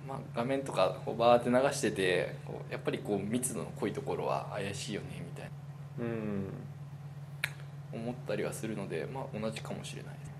[0.06, 5.50] まあ、画面とかこうバーって流しててこうやっぱりこう密度の濃いところは怪しいよねみたい
[5.98, 6.44] うん。
[6.46, 6.52] な
[7.92, 10.32] 思ったりはするので、まあ、同じかもしれないです。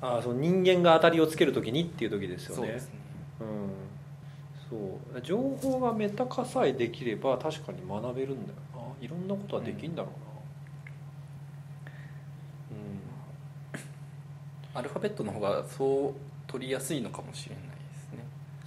[0.00, 2.56] ああその人間が当たりをつけるときにっていう時ですよね。
[2.56, 2.94] そうですね。
[3.40, 3.70] うん。
[4.68, 5.22] そう。
[5.22, 8.82] 情報がメタ化さえできれば確かに学べるんだよな。
[9.04, 10.32] いろんなことはできるんだろうな。
[14.74, 16.12] アルファベットの方がそう
[16.46, 17.64] 取りやすいのかもしれない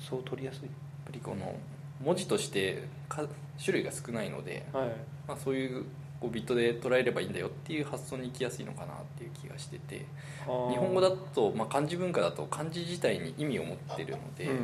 [0.08, 0.64] そう取りやすい。
[0.64, 0.72] やっ
[1.06, 1.56] ぱりこの
[2.04, 3.26] 文字としてか
[3.64, 4.88] 種類が少ないので、はい。
[5.28, 5.86] まあ、そういう
[6.20, 10.06] こうビットで捉えればいいんだよっていう発想に行きやすいのかなっていう気がしてて
[10.46, 14.60] 日本語だと、まあ、漢字文化だと漢字自体に意味を持ってるので、うん。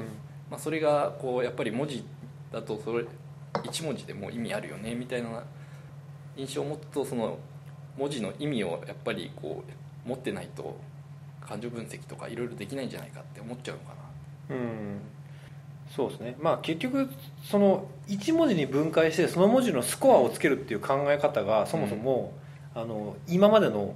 [0.49, 2.03] まあ、それがこうやっぱり文字
[2.51, 3.05] だとそれ
[3.53, 5.43] 1文字でも意味あるよねみたいな
[6.35, 7.37] 印象を持つとその
[7.97, 9.63] 文字の意味をやっぱりこ
[10.05, 10.77] う持ってないと
[11.41, 13.89] 感情分析とかいろいろできないんじゃないかって思っちゃうのか
[14.49, 15.01] なうん
[15.95, 16.35] そうですね。
[16.39, 17.09] まあ結局
[17.43, 22.33] その1文字に分解してその文字のスコアをつけるっていう考え方がそもそも、
[22.73, 23.95] あの今までの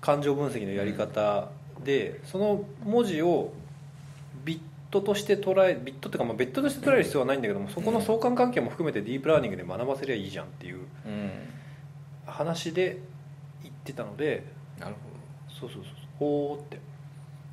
[0.00, 1.48] 感情分析のやり方
[1.84, 3.52] で、その文字を
[4.44, 11.30] ビットとして捉えビットっていうかまあベッドとして捉える必要はないんだけどもそこの相関関係も含めてディープラーニングで学ばせりゃいいじゃんっていううん。
[12.26, 12.98] 話で
[13.62, 14.44] 言ってたので
[14.78, 14.94] なる
[15.48, 15.92] そうそうそう。
[16.18, 16.78] ほーって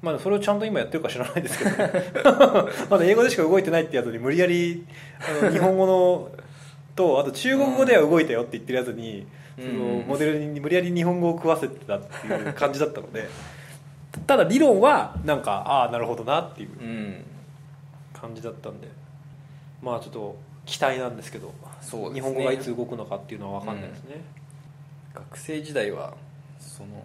[0.04, 1.72] まあそれをちゃんと今やってるか知らないですけど
[2.92, 4.86] まだ英語でしか動いてないってやつに無理やり
[5.42, 6.32] あの日本語の
[6.96, 9.26] とあと中国語では動いたよって言ってるやつに、
[9.58, 9.66] うん。
[9.66, 13.28] そのモデルに無理やり日本語を食わせてたっていう感じだったので。
[14.28, 16.70] ただ理論はなんかああなるほどなっていう
[18.13, 18.88] 感じだったんで。
[19.82, 20.36] まあちょっと
[20.66, 21.52] 期待なんですけど
[22.13, 24.22] 日本語がいつ動くのかっていうのは分かんないですね、
[25.13, 26.13] 学生時代は
[26.58, 27.04] その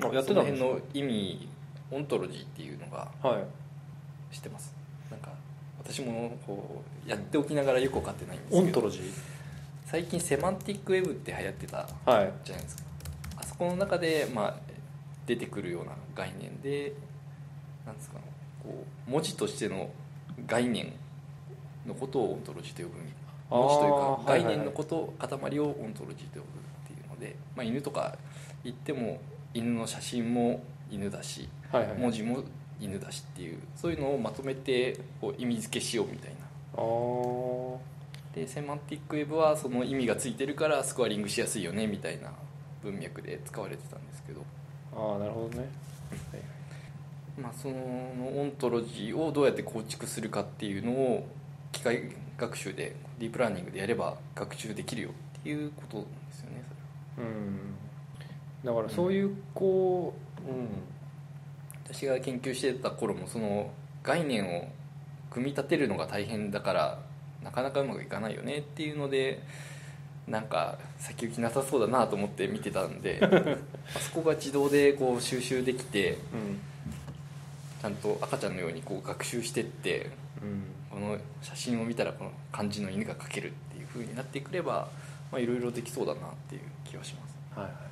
[0.00, 1.48] あやってそのた辺の意味
[1.90, 4.34] オントロジーっていうのがはい。
[4.34, 4.74] 知ってます？
[5.10, 5.30] なんか
[5.78, 8.62] 私もこうやっておきながらよく分かってないんですけど。
[8.62, 9.00] オントロジー
[9.86, 12.32] 最近セマンティックウェブって流行ってたーはい。
[12.44, 12.82] じゃないですか。
[13.36, 14.54] あそこの中で、まあ、
[15.26, 16.92] 出てくるような概念で
[17.86, 18.22] なんですかね
[18.62, 19.90] こう文字としての
[20.46, 20.92] 概念
[21.86, 22.94] のことをオントロジーと呼ぶ
[23.50, 24.44] 文字というかはいはいはい。
[24.44, 28.16] 概念のこと塊をオントロジーと呼ぶっていうので、まあ、犬とか
[28.64, 29.20] 言っても
[29.52, 31.63] 犬の写真も犬だしはいはい
[31.98, 32.42] 文字も
[32.80, 36.36] 犬だしっていうそういうのをまとめてこう意味付けしようみたいな。
[38.34, 42.32] でセマンティックウェブはその意味がついてるからスコアリングしやすいよねみたいな
[42.82, 44.42] 文脈で使われてたんですけど、
[44.92, 45.68] ああなるほどね、
[47.40, 51.26] まあ、そのオントロジーをどうやって構築するかっていうのを
[51.70, 56.64] 機械学習でディープラーニングでやれば学習できるよっていうことなんですよね
[57.14, 57.32] それは。
[57.32, 57.74] うん。
[58.64, 60.14] だからそういうこ
[60.46, 60.68] う、うん、
[61.94, 63.70] 私が研究してた頃もその
[64.02, 64.68] 概念を
[65.30, 66.98] 組み立てるのが大変だから
[67.42, 69.42] なかなかうまくいかないよねっていうので
[70.26, 73.20] なんか先行きなさそうだなと思って見てたんで
[73.94, 76.18] あそこが自動でこう収集できて
[77.80, 80.10] ちゃんと赤ちゃんのようにこう学習してって
[80.42, 80.74] うん。
[80.94, 84.88] この写真を見たらこの漢字の犬が描けるっていう風になってくれば
[85.32, 87.58] まあいろいろできそうだなっていう気はします。
[87.58, 87.83] はいはい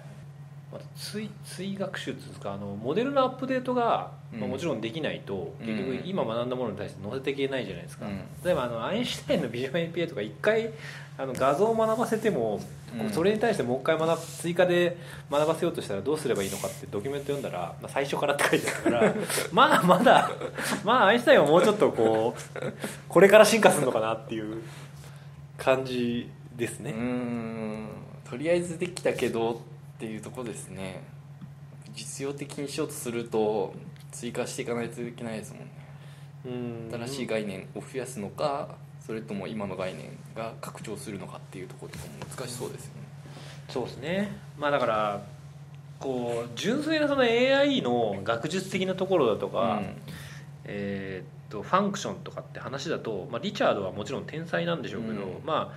[0.72, 5.66] また追追学習っていうんですかあのモデルのアップデートが、まあ、うんもちろんできないと、うん。
[5.66, 8.22] 結局今学んだものに対して載せていけないじゃないですか、うん。
[8.42, 10.70] 例えばあのアインシュタインのビジョン API とか一回
[11.18, 12.58] あの画像を学ばせても、
[12.98, 13.10] うん。
[13.10, 14.96] それに対してもう一回学ぶ追加で
[15.30, 19.14] 学ばせようとしたらどうすればいいのかってドキュメント読んだら、まあ、最初からって書いてあるから
[19.52, 20.30] まあまだ
[20.84, 22.72] まあアインシュタインはもうちょっとこう
[23.08, 24.62] これから進化するのかなっていう
[25.58, 27.88] 感じですね、うーん。
[28.28, 29.60] とりあえずできたけど
[29.96, 31.02] っていうところですね。
[31.94, 33.74] 実用的にしようとすると
[34.10, 36.88] 追加していかないといけないですもんね。
[36.90, 37.06] うん。
[37.06, 38.76] 新しい概念を増やすのか
[39.06, 43.02] それとも今の概念が拡張するのかっていうところとかも難しそうですよね。
[43.68, 44.36] そうですね。
[44.58, 45.22] まあだから
[45.98, 49.82] こう純粋なその AI の学術的なところだとか、
[50.64, 55.44] えーっとファンクションとかって話だと、まあ、リチャードはもちろん天才なんでしょうけど、うん。
[55.44, 55.76] まあ、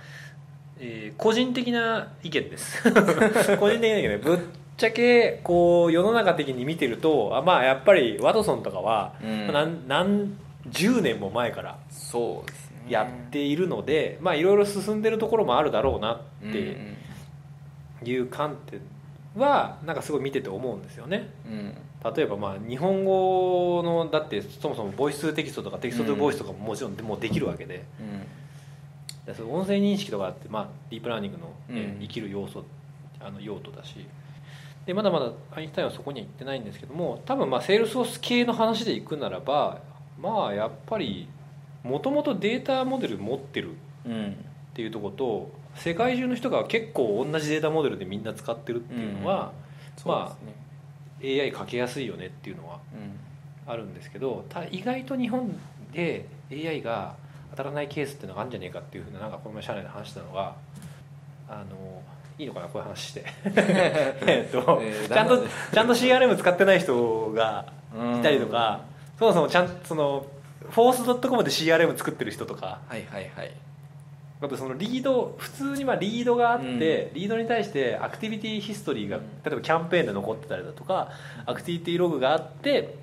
[0.78, 2.82] えー個人的な意見です。
[3.58, 4.38] 個人的な意見でぶっ
[4.76, 9.46] ちゃけこう世の中的に見てるとあまあやっぱりワトソンとかは、うん。
[9.46, 12.76] まあ何何十年も前からそうですね。
[12.88, 18.80] やっているので、まあいろいろ進んでるところもあるだろうなっていう観点
[19.36, 21.30] はなんかすごい見てて思うんですよね。
[21.46, 21.52] うん。
[21.52, 21.74] うん
[22.14, 27.84] 例えばまあ日本語のだってそもそも voice to text とか text to voice とかももちろんもうできるわけで、で
[29.34, 32.00] その音声認識とかってまあディープラーニングの、ねうん。
[32.00, 32.64] 活きる要素
[33.20, 34.06] あの用途だし。
[34.86, 39.80] でまだまだアインシュタインはそこには行ってないんですけども多分まあセールスフォース系の話でいくならば
[40.16, 41.28] まあやっぱり
[41.82, 43.70] もともとデータモデル持ってる
[44.04, 44.32] うんうんっ
[44.76, 49.52] ていうところと世界中の人が結構同じデータモデルでみんな使ってるっていうのは、
[49.96, 50.34] そうで
[51.20, 51.42] すね。
[51.42, 53.18] AI かけやすいよねっていうのはうん
[53.66, 55.58] あるんですけど意外と日本
[55.92, 57.16] で AI が
[57.50, 60.54] 当たらないケースっていうのがあるんじゃねえかっていうふうななんかこの前社内で話したのが
[61.48, 62.02] あの
[62.38, 62.66] いいのかな？
[62.66, 63.24] こういう話して。
[64.26, 67.66] えっと、えーちゃんとちゃんと CRM 使ってない人が
[68.18, 68.82] いたりとか、
[69.18, 70.26] そもそもちゃんその
[70.70, 73.50] フォース .com で CRM 作ってる人とかはいはいはい。
[74.38, 76.78] あとそのリード普通にまあリードがあって、うん。
[76.78, 79.22] リードに対してアクティビティヒストリーがうん。
[79.42, 81.10] 例えばキャンペーンで残ってたりだとか
[81.46, 82.96] アクティビティログがあって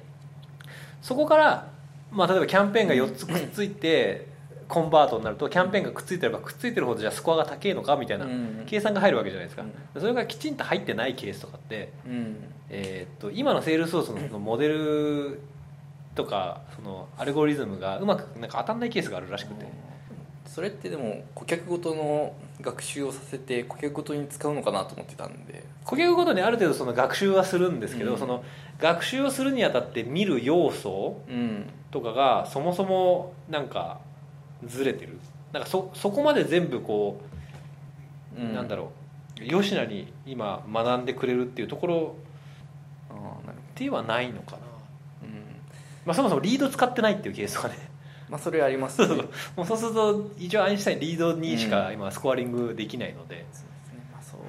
[1.01, 1.67] そこから、
[2.11, 4.27] まあ、例えばキャンペーンが4つくっついて
[4.73, 9.63] コンバートになるとキャンペーンがくっついてればくっついてるほどじゃあスコアが高いのかみたいなうん計算が入るわけじゃないですか。
[9.93, 12.37] うそれがきちんと入ってないケースとかって、うん。
[12.71, 15.41] えーっと今のセールスソースのそのモデル
[16.15, 19.67] とかそのアルゴリズムがうまくなんか当たんないケースがあるらしくて。
[20.47, 25.63] それってでも顧客ごとの学習をさせて顧客ごとに使うのかなと思ってたんで。
[25.85, 28.17] 顧客ごとにある程度その学習はするんですけど、うん。
[28.17, 28.43] その
[28.79, 31.69] 学習をするにあたって見る要素うん。
[31.91, 33.99] とかがそもそもなんか
[34.67, 35.19] ずれてる。
[35.51, 37.21] なんかそそこまで全部こ
[38.37, 38.91] う、なんだろ
[39.37, 42.15] ろう吉野に今学んでくれるっていうところ
[43.09, 44.57] うああなるではないのかな、
[45.23, 45.29] うん。
[46.05, 47.75] まあ、そもそもリード使ってないっていうケースとかね。
[48.29, 49.23] まあそれありますね。
[49.55, 51.93] もうそうすると一応アインシュタインリードにしかうん。
[51.93, 53.99] 今スコアリングできないので、そうですね。
[54.11, 54.45] まあそういう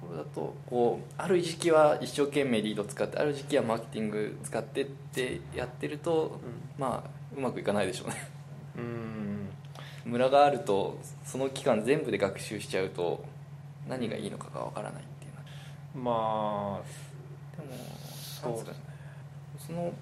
[0.00, 6.40] ところだとこうある時期は一生懸命リード使ってある時期はマーケティング使ってってやってると
[6.78, 8.37] まあうまくいかないでしょうね
[8.78, 9.48] うん。
[10.04, 13.24] ムラがあるとその期間全部で学習しちゃうと
[13.88, 16.10] 何がいいのかがわからないっていうの。
[16.10, 17.74] はまあでも
[18.08, 18.74] そうですね。
[19.66, 19.92] その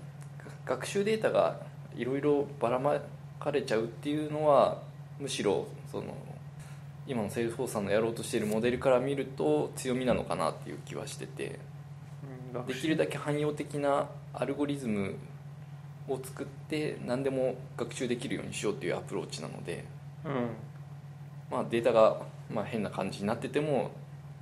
[0.64, 1.58] 学習データが
[1.96, 3.00] いろいろばらま
[3.40, 4.82] かれちゃうっていうのは
[5.18, 6.14] むしろその
[7.06, 11.58] 今のセールスフォースさんのやろうとしているモデルから見ると強みなのかなっていう気はしてて。
[12.66, 15.16] できるだけ汎用的なアルゴリズム
[16.08, 19.84] を作って何でも学習できるようにしようっていうアプローチなので、
[20.24, 20.32] うん。
[21.50, 22.18] まあ、データが
[22.52, 23.90] まあ変な感じになってても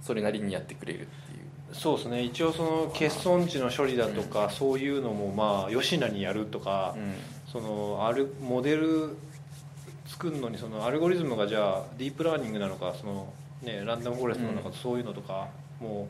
[0.00, 1.74] それなりにやってくれるっていう。
[1.74, 2.22] そうですね。
[2.22, 6.94] 一応その欠損値の処理だとか、そういうのもまあよしなにやるとか、
[7.50, 9.16] そのあるモデル
[10.06, 14.74] 作るのにそのアルゴリズムがじゃあディープラーニングなのかその、ね、ランダムフォレストなのか、うん。
[14.74, 15.48] そういうのとか
[15.80, 16.08] も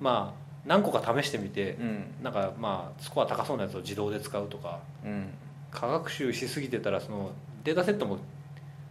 [0.00, 2.04] うまあ何個か試してみて、うん。
[2.22, 5.28] なんかまあスコア高そうなやつを自動で使うとかうん。
[5.70, 7.32] 科学習しすぎてたらその
[7.64, 8.18] データセットも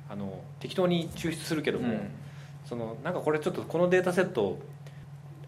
[0.09, 1.95] あの適当に抽出するけども、
[2.65, 4.59] そのなんかこれちょっとこのデータセット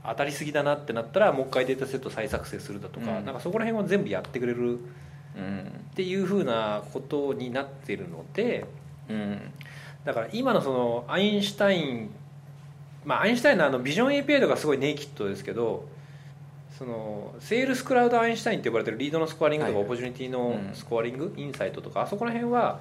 [0.04, 3.26] 当たりすぎだなってなったらもう一回データセット再作成するだとか、うん。
[3.26, 4.80] なんかそこら辺を全部やってくれる
[5.36, 5.60] うん。
[5.92, 8.66] っていうふうなことになってるので
[9.10, 9.40] うん。
[10.06, 12.10] だから今のそのアインシュタイン
[13.06, 15.88] まあアインシュタインのあのビジョン API とかすごい naked ですけど
[16.78, 20.76] そのセールスクラウドアインシュタインって呼ばれてるリードのスコアリングとか、はい opportunity のうん。
[20.76, 22.80] スコアリング、インサイトとかあそこら辺は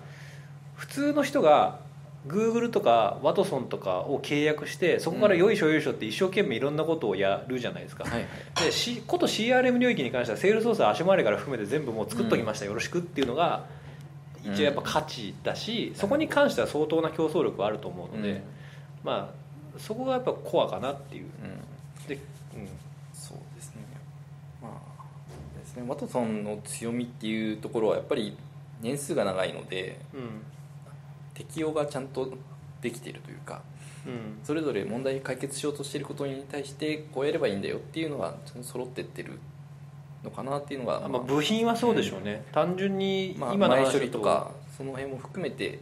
[0.75, 1.79] 普通の人が
[2.27, 8.27] Google とかワトソンとかを契約してそこからよいしょよいしょって一生懸命いろんなことをやるじゃないですか、はいは
[8.63, 8.65] い。
[8.65, 12.75] でしこと CRM 領域に関してはセールスソース足回りから含めて全部もう作っときました、よ。
[12.75, 13.65] ろしくっていうのが
[14.45, 18.43] 一応やっぱ価値だし、そこに関しては相当な競争力はあると思うので、うん。
[19.05, 21.25] まあそこがやっぱコアかなっていう。
[21.25, 22.09] うん。
[22.09, 22.21] で、うん、
[25.77, 25.85] ですね。
[25.89, 28.37] ワトソンの強みっていうところはやっぱり
[28.81, 30.43] 年数が長いのでうん
[31.35, 32.33] 適用がちゃんと
[32.81, 33.63] できているというか
[34.07, 34.39] うん。
[34.43, 39.39] それぞれ問題解決しようとしていることに対してこうやればいいんだよっていうのがちゃんと揃ってってる
[40.25, 45.79] のかなっていうのが、あまあ、部品はそうでしょうね、単純にまあ、今の前処理とかその辺も含めて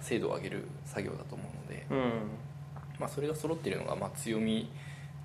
[0.00, 2.12] 精度を上げる作業だと思うので、うん。
[2.98, 4.68] まあ、それが揃っているのがまあ強み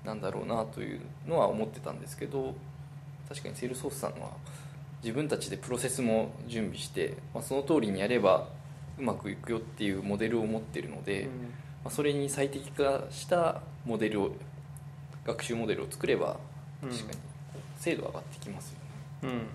[0.04, 2.54] なんだろうなというのは思ってたんですけど
[3.28, 4.30] 確かにセールスフォースさんは
[5.02, 8.48] 自分たちでプロセスも準備して、まあ、その通りにやれば
[8.98, 11.28] うまくいくよっていうモデルを持っているので、
[11.84, 14.30] まあ、それに最適化したモデルを
[15.26, 16.36] 学習モデルを作れば
[16.82, 16.90] うん。
[16.90, 17.18] 確かに
[17.78, 18.70] 精度が上がってきます
[19.22, 19.34] よね。
[19.34, 19.46] うん。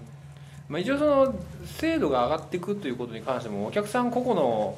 [0.68, 4.78] まあ、一応その精度が上がっていくということに関してもお客さん個々の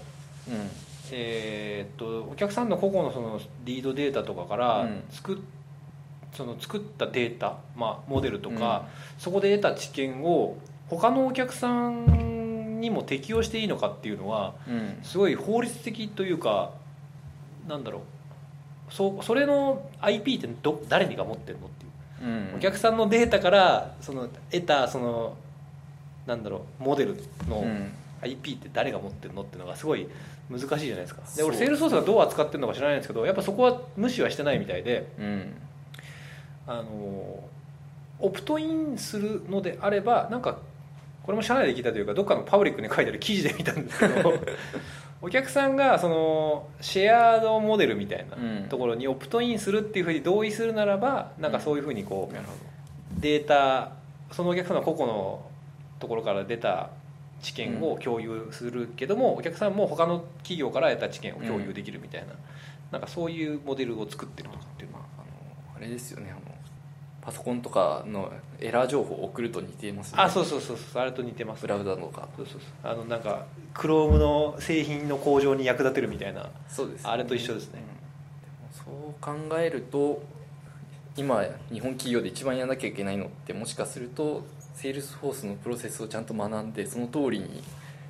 [1.12, 5.04] えーっとお客さんの個々のそのリードデータとかからうん。
[5.12, 5.38] 作っ
[6.34, 10.58] その作ったデータ、まあ、モデルとか、そこで得た知見を
[10.90, 15.00] 他のお客さんにも適用していいのかっていうのはうん。
[15.04, 16.72] すごい法律的というか
[17.68, 18.02] なんだろう。
[18.94, 21.88] そそれの IP ってど誰にが持ってるのってい
[22.28, 22.30] う。
[22.30, 22.56] うん。
[22.58, 25.38] お客さんのデータからその得たその
[26.26, 27.16] なんだろうモデル
[27.48, 27.92] のうん。
[28.24, 30.08] IP って誰が持ってるのっていうのがすごい
[30.48, 31.22] 難しいじゃないですか。
[31.36, 35.08] で俺セールスソースがどう扱ってるのか知らないんですけどやっぱそこは無視はしてないみたいで。
[35.20, 35.54] うん
[36.68, 37.44] あの
[38.20, 40.60] オプトインするのであればなんか
[41.24, 44.34] これも社内で聞いたというかどっかのパブリックに書いてある記事で見たんですけど
[45.22, 48.68] お客さんがそのシェアードモデルみたいなうん。
[48.70, 53.92] ところにオプトインするっていうふうに同意するならばなんかそういうふうにこうデータ
[54.32, 55.46] そのお客さんの個々の
[56.00, 56.90] ところから出た
[57.42, 59.74] 知見を共有するけども、お客さん。
[59.74, 62.34] も他の企業から得た知見を共有できるみたいな,、
[62.92, 65.26] なんかそういうモデルを作ってるとかっていうのはあの
[65.78, 66.51] あれですよねあの
[67.22, 70.24] パソコンとかのエラー情報を送ると似てますよね。
[70.24, 72.92] あそうそうそうそうあれと似てますブラウザとかそうそうそう。
[72.92, 77.82] あのなんかクロームの製品の向上に役立てるみたいなそうです、あれと一緒ですね。
[77.82, 78.86] うん。
[78.86, 80.24] でもそう考えると
[81.16, 84.44] 今日本企業で一番やらなきゃいけないのってもしかすると
[84.74, 87.62] セールスフォースのプロセスをちゃんと学んでその通りに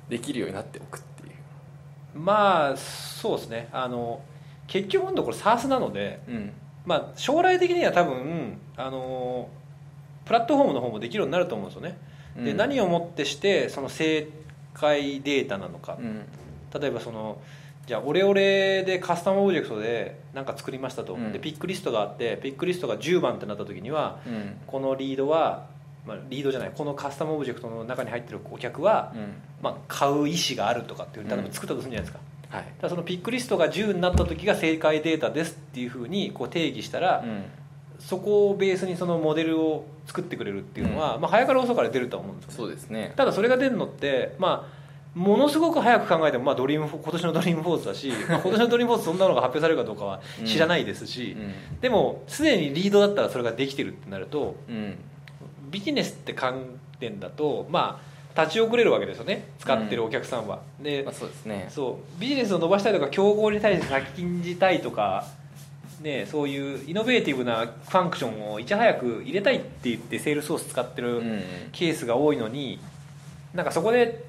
[0.08, 2.18] できるようになっておくっていう。
[2.18, 3.68] まあそうですね。
[3.72, 4.22] あの
[4.68, 6.52] 結局今度これ SARS なので、うん
[6.84, 9.48] まあ、将来的には多分あの
[10.24, 11.98] プラットフォームの方もできるようになると思うんですよね、
[12.36, 12.56] でうん。
[12.56, 14.28] 何をもってしてその正
[14.74, 16.24] 解データなのか、うん。
[16.80, 17.40] 例えばその
[17.86, 21.32] じゃあオレオレでカスタムオブジェクトで何か作りましたと、うん。
[21.32, 24.54] でピックリストがあってピックリストが10番ってなった時にはうん。
[24.66, 25.66] このリードは、
[26.06, 29.34] まあ、リードじゃないこのカスタムオブジェクトの中に入ってる顧客は、うん。
[29.62, 32.18] まあ、買う意思があるとかっていう例えば作ったとするんじゃないですか、
[32.52, 32.64] はい。
[32.78, 37.44] ただそのピックリストが10になった時が正解データですっていうふうにこう定義したら、うん。
[37.98, 42.56] そこをベースにそのモデルを作ってくれるっていうのは、まあ、早かれ遅かれ出るとは思うんですよね。
[42.56, 43.12] そうですね。
[43.16, 51.80] ただそれが出るのってまあものすごく早く考えても、まあ、ドリームフォ今年のドリームフォースだし、 まあ今年のドリームフォースそんなのが発表されるかどうかは知らないですし、うん。
[51.80, 54.96] でもすでにリードだったらそれができてるってなるとうん。
[55.70, 56.64] ビジネスって観
[56.98, 59.48] 点だとまあ立ち遅れるわけですよね。
[59.58, 61.66] 使ってるお客さんは、でまあそうですね。
[61.70, 62.20] そう。
[62.20, 65.26] ビジネスを伸ばしたいとか競合に対して先んじたいとか、
[66.00, 72.80] ね、そういうイノベーティブなファンクションをいち早く入れたいって言ってセールスソース使ってるうんケースが多いのに
[73.54, 74.24] なんかそこで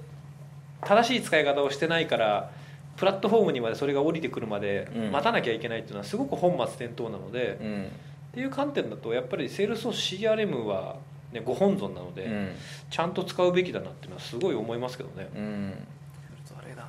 [0.82, 2.52] 正しい使い方をしてないから
[2.98, 5.12] プラットフォームにまでそれが降りてくるまでうん。
[5.12, 7.88] 待たなきゃいけないっていうのはすごく本末転倒なので、っうん。
[8.36, 10.98] ていう観点だとやっぱりセールスソース CRM は、
[11.34, 12.50] ね、ご本尊なので、うん。
[12.90, 15.30] ちゃんと使うべきだなっていうのはすごい思いますけどね。
[15.36, 15.74] うん。
[16.46, 16.88] それだ。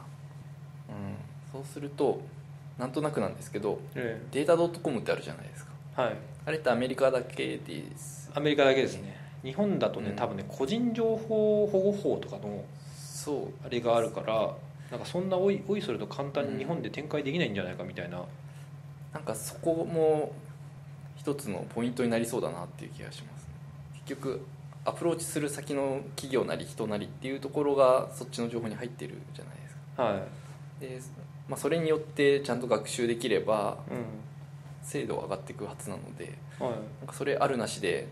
[0.88, 1.16] うん。
[1.52, 2.20] そうすると
[2.78, 5.72] なんとなくなんですけどえデータドットコムってあるじゃないですか。
[5.98, 6.16] えはい。
[6.46, 9.16] あれってアメリカだけですアメリカだけですね。
[9.42, 10.16] 日本だとね、うん。
[10.16, 12.64] 多分ね個人情報保護法とかの
[12.96, 13.66] そう。
[13.66, 14.54] あれがあるから
[14.90, 18.22] なんかそんなおいおいそれと簡単に日本で展開できないんじゃないかみたいな、
[19.12, 20.32] なんかそこも
[21.16, 23.33] 一つのポイントになりそうだなっていう気がします。
[23.33, 23.33] 結
[24.06, 24.44] 局
[24.84, 30.02] アプローチする先の企業なり人なりっていうところがそっちの情報に入ってるじゃないですか。
[30.02, 30.20] は
[30.78, 31.00] い、で、
[31.48, 34.24] まあ、それによってちゃんと学習できればうん。
[34.84, 38.06] 精度は上がっていくはずなのではい、なんかそれあるなしで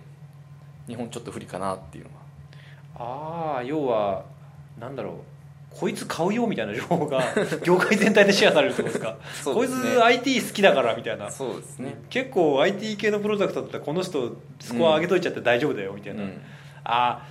[0.88, 2.22] 日本ちょっと不利かなっていうのは。
[2.94, 4.24] ああ要は
[4.80, 5.14] なんだろう
[5.74, 7.22] こいつ買うよみたいな情報が
[7.64, 9.16] 業界全体でシェアされるってことですか？
[9.44, 11.30] こいつ IT 好きだからみたいな。
[11.30, 11.96] そうですね。
[12.10, 16.40] 結構 IT 系のプロダクトだったらこの人スコア上げといちゃって大丈夫だよみたいな、うん。
[16.84, 17.26] あ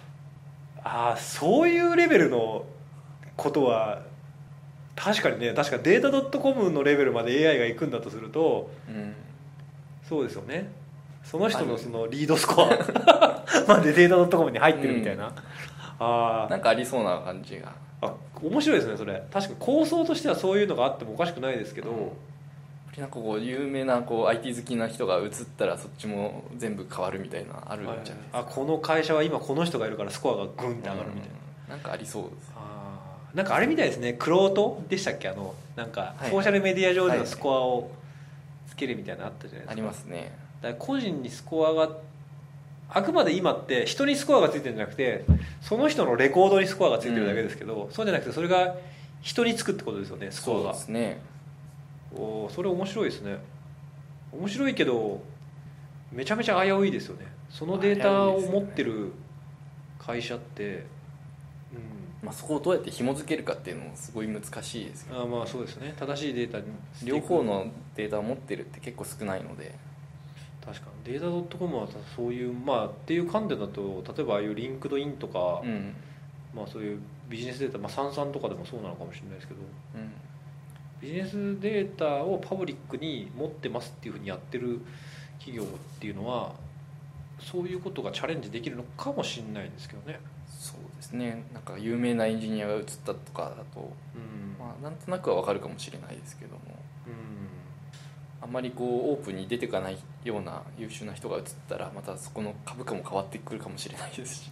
[0.84, 2.66] あそういうレベルの
[3.38, 4.02] ことは
[4.96, 9.14] 確かにね確かデータドットコムのレベルまで AI が行くんだとするとうん。
[10.08, 10.70] そうですよね。
[11.24, 12.68] その人のそのリードスコア
[13.68, 15.32] までデータドットコムに入ってるみたいな、
[16.04, 17.68] あなんかありそうな感じが。
[18.02, 19.24] ーあ面白いですねそれ。
[19.32, 22.12] 確か構想としてはそういうのがあってもおかしくないですけど、うん。
[22.98, 32.52] なんかこう有名なこう IT 好きな人が移ったらそっちも全部変わるみたいなあるんじゃないですか、あこの会社は今この人がいるからスコアがグンって上がるみたいな、うんなんかありそうです。
[32.54, 33.38] あー。
[33.38, 34.12] なんかあれみたいですね。
[34.14, 35.30] クロートでしたっけ？
[35.30, 36.30] あのなんかはい。
[36.30, 37.92] ソーシャルメディア上でのスコアを
[38.68, 40.38] つけるみたいなのあったじゃないですか、ありますね。
[40.62, 41.90] だから個人にスコアが
[42.94, 45.24] あくまで今って人にスコアがついてるんじゃなくて
[45.62, 48.76] その人のレコードにスコアがついてるだけですけど、そうじゃなくてそれが
[49.22, 51.22] 人につくってことですよねスコアそうがですね。
[52.14, 53.38] おーそれ面白いですね。
[54.34, 55.22] 面白いけど
[56.12, 57.28] めちゃめちゃ危ういですよね。
[57.50, 59.14] そのデータを持ってる
[59.98, 60.86] 会社って、
[62.22, 65.18] まあ、そこをどうやって紐付けるかっていうのもすごい難しいですけど。
[65.18, 65.94] うんあーまあそうですね。
[65.98, 66.60] 正しいデータ
[67.06, 69.76] 両方のデータを持ってるって結構少ないので
[70.66, 71.12] 確かに。
[71.12, 75.94] データドットコムはそういうまあっていう観点だと例えばああいうリンクドインとか、うん
[76.56, 77.00] まあそういう
[77.30, 79.62] ビジネスデータ、まあ、サンサンとかでもそうなのかもしれないですけど
[79.96, 80.12] うん。
[81.02, 84.82] ビジネスデータをパブリックに持ってますっていうふうにやってる
[85.40, 85.66] 企業っ
[86.00, 86.54] ていうのは
[87.40, 90.20] そういうことがチャレンジできるのかもしれないですけどね。
[90.48, 91.44] そうですね。
[91.54, 96.62] なんか有名なエンジニアが移ったとかだと、うん、まあ、なんとなくは分かるかもしれないですけども。
[97.08, 97.41] うん
[98.42, 104.52] あんまりこうオープンに出てかないような優秀な人が移ったらまたそこの株価も変わってくるかもしれないですし。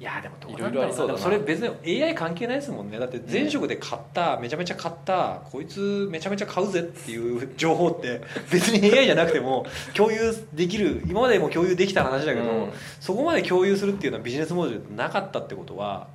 [0.00, 2.98] いやでもどういろいろありそうそれ別に AI 関係ないですもんね。
[2.98, 8.20] だって前職で買った、めちゃめちゃ買ったこいつめちゃめちゃ買うぜっていう情報って
[8.50, 9.64] 別に AI じゃなくても
[9.94, 12.70] 共有できる今までも共有できた話だけど、うん。
[13.00, 16.08] そこまで共有するっていうのはビジネスモデルでなかったってことは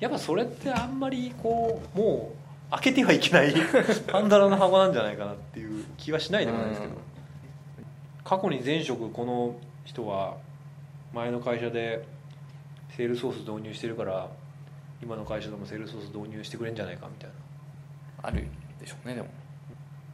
[0.00, 3.54] やっぱそれってあんまりこうもう開けてはいけない
[4.06, 7.00] パンドラの箱なんじゃないかなっていう気はしないでもないですけど、うん。
[8.24, 10.36] 過去に前職この人は
[11.12, 12.04] 前の会社で
[12.96, 14.28] セールスフォース導入してるから
[15.02, 17.36] 今の会社でもセールスフォース導入してくれんじゃないかみたいな。
[18.22, 18.46] ある
[18.78, 19.28] でしょうねでも。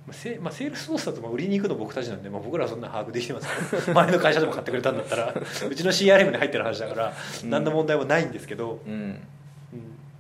[0.06, 7.50] まあセまあ、セールスフォースだとまあ売りに行くの僕たちなんで、まあ、僕らはそんな把握できてますけど 前の会社でも買ってくれたんだったら うちの CRM に入ってる話だからうん。
[7.50, 8.92] 何の問題もないんですけど、うん。
[8.92, 9.20] うん、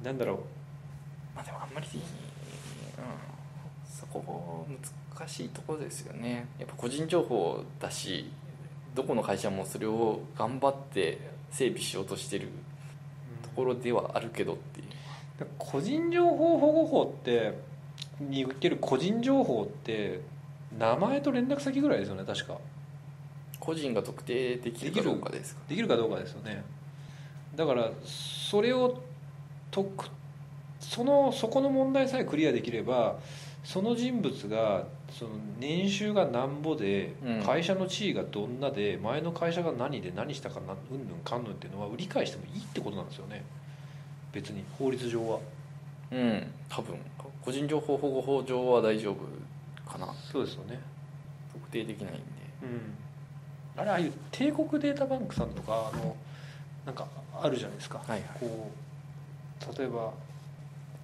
[0.02, 0.36] なんだろう。
[1.36, 2.00] まあでもあんまり、うん、
[4.24, 4.66] そこ
[5.16, 6.46] 難しいところですよね。
[6.58, 8.30] やっぱ個人情報だし
[8.94, 11.18] どこの会社もそれを頑張って
[11.50, 12.48] 整備しようとしてる
[13.42, 14.86] ところではあるけどっていう。
[15.58, 17.58] 個人情報保護法って
[18.20, 20.20] における個人情報って
[20.78, 22.56] 名前と連絡先ぐらいですよね確か。
[23.60, 25.60] 個人が特定できるかどうかですか？
[25.68, 26.64] できるかどうかですよね。
[27.54, 29.02] だからそれを
[29.70, 30.08] 特
[30.80, 33.16] そのそこの問題さえクリアできれば
[33.66, 37.42] その人物がその年収がなんぼでうん。
[37.42, 43.44] 会社の地位がどんなで前の会社が何で何したかなうんぬんかんぬんっていうのは売り買いしてもいいってことなんですよね。
[44.32, 45.40] 別に法律上は。
[46.12, 46.46] うん。
[46.68, 46.94] 多分。
[47.42, 50.14] 個人情報保護法上は大丈夫かな。
[50.30, 50.80] そうですよね。
[51.52, 52.20] 特定できないんで。
[52.62, 53.80] うん。
[53.80, 56.16] あれああいう帝国データバンクさんとかあの
[56.84, 57.08] なんか
[57.42, 58.22] あるじゃないですか、はいはい。
[58.38, 58.70] こ
[59.74, 60.12] う例えば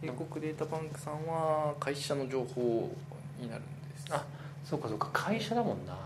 [0.03, 2.91] 帝国データバンクさんは会社の情報
[3.41, 4.07] になるんです。
[4.11, 4.25] あ
[4.65, 5.09] そうかそうか。
[5.13, 5.97] 会社だもんな。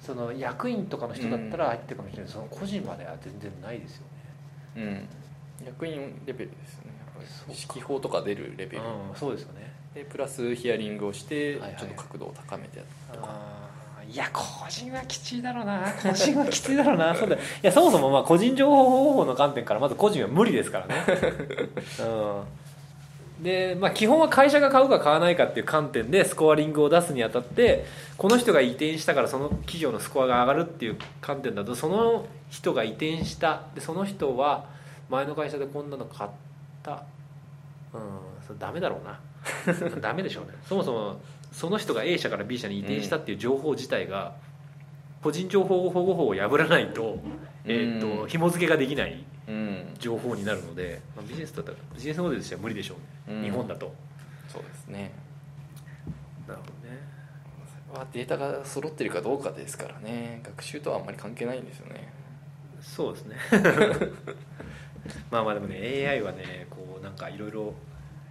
[0.00, 4.02] その役員とかの人だったら入ってるかもしれない、その個人までは全然ないですよ
[4.76, 5.08] ね。
[5.60, 5.66] うん。
[5.66, 6.92] 役員レベルですよね。
[7.00, 7.20] やっぱ
[7.50, 7.56] り。
[7.58, 9.72] 指揮法とか出るレベル、うんそうですよね。
[9.94, 13.34] でプラスヒアリングをしてちょっと角度を高めてやるとか、
[14.08, 15.82] いや個人はきついだろうな。
[16.02, 17.14] 個人はきついだろうな。
[17.16, 20.94] そうだいやそもそもまあ個人情報保護法の観点からまず個人は無理ですからね、
[22.00, 22.42] うん、
[23.40, 27.84] で、まあ、基本は会社が買うか買わないかっていう観点でスコアリングを出すにあたって
[28.16, 34.66] この人が移転したからその企業のスコアが上がるっていう観点だとその人が移転したでその人は
[35.08, 36.30] 前の会社でこんなの買っ
[36.82, 37.02] た。
[37.92, 38.00] うん
[38.46, 39.20] それダメだろうな。
[40.00, 40.52] ダメでしょうね。
[40.66, 41.20] そもそも
[41.52, 44.34] その人が A 社から B 社に移転したっていう情報自体が
[45.22, 47.18] 個人情報保護法を破らないと,、
[47.64, 49.12] えー、とうん紐付けができない。
[49.12, 49.37] うん
[49.98, 52.94] 情報になるので、まあ、ビジネスだったらビジネスモデルとしては無理でしょ
[53.28, 53.44] うね、うん。
[53.44, 53.92] 日本だと。
[54.48, 55.12] そうですね。
[56.46, 56.98] なるほどね。
[57.92, 60.40] はデータが揃ってるかどうかですからね。
[60.44, 62.12] 学習とはあんまり関係ないんですよね。
[62.80, 63.36] そうですね。
[65.30, 67.74] まあまあでもね AI はねこうなんかいろいろ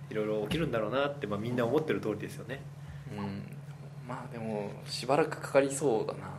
[0.10, 2.62] いろいろ起きるんだろうなって、まあ、みんな思ってる通りですよね。
[3.12, 3.44] うん。
[4.08, 6.30] まあでもしばらくかかりそうだな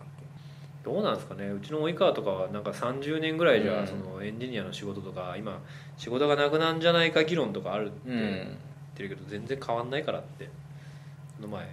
[0.85, 1.49] どうなんですかね。
[1.49, 3.87] うちの及川とかはなんか30年ぐらいじゃ、うん。
[3.87, 5.61] そのエンジニアの仕事とか今
[5.97, 8.57] 仕事がなくなんじゃないか議論とかあるって言っうん
[8.95, 10.51] てるけど、全然変わんないからってこ
[11.43, 11.68] の前な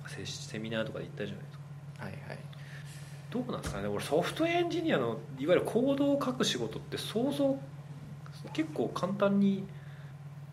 [0.00, 2.04] んかセセミナーとかで言ったじゃないですか。
[2.04, 2.38] はいはい。
[3.30, 3.88] どうなんですかね。
[3.88, 7.58] 俺ソフトウェアエンジニアのいわゆるコードを書く仕事って想像
[8.52, 9.64] 結構簡単に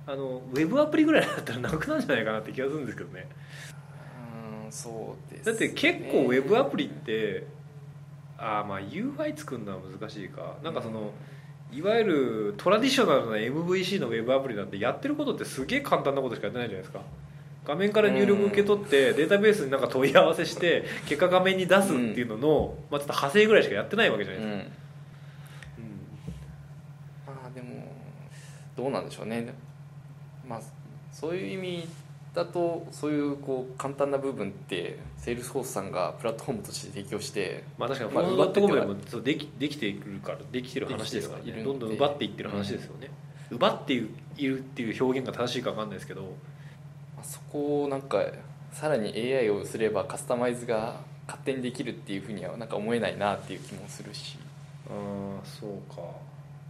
[0.07, 3.27] あのウェブアプリぐらいだったら なくなるんじゃないかなって気がするんですけどね。
[4.65, 7.45] うんそうですだって結構ウェブアプリって
[8.39, 10.55] あーまあ UI 作るのは難しいか。
[10.63, 11.11] なんかその
[11.71, 17.01] いわゆるトラディショナルな MVC のウェブアプリなんてやってることってすげえ簡単なことしかやってないじゃないですか。
[17.65, 24.65] 画面から入力受け取ってデータベースになんか問い合わせして結果画面に出すっていうのの、まあ、ちょっと派生ぐらいしかやってないわけじゃないですか、
[25.77, 25.81] う
[27.31, 27.35] ん。
[27.35, 27.67] まあでも
[28.75, 29.53] どうなんでしょうね。
[30.47, 30.61] まあ
[31.11, 31.87] そういう意味
[32.33, 43.09] だとそういうこう簡単な部分ってセールスフォースさんがプラットフォームとして提供してまあ確かにまあフォームでもそうできできてくるからできてる話ですからねどんどん奪っていってる話ですよね、
[43.49, 43.99] 奪ってい
[44.47, 46.21] るっていう表現が正しいか分かんないですけど。
[46.21, 46.27] ま
[47.21, 48.23] あそこをなんか
[48.71, 54.37] さらに AI をすればカスタマイズが勝手にできるっていうふうにはなんか思えないなっていう気もするし。
[54.89, 56.01] ああそうか。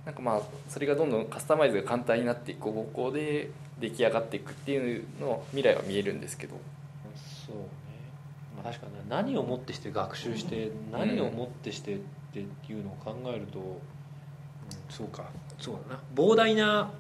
[0.06, 6.56] なんかまあそれがどんどんカスタマイズが簡単になっていく方向で出来上がっていくっていうの未来は見えるんですけど。
[7.48, 7.64] そうね、
[8.56, 12.00] まあ、確かに何をもってして学習して何をもってしてっ
[12.34, 12.46] てい
[12.80, 13.76] うのを考えると、うん。
[14.90, 15.26] そうか。
[15.58, 16.02] そうだな。
[16.16, 16.92] 膨大な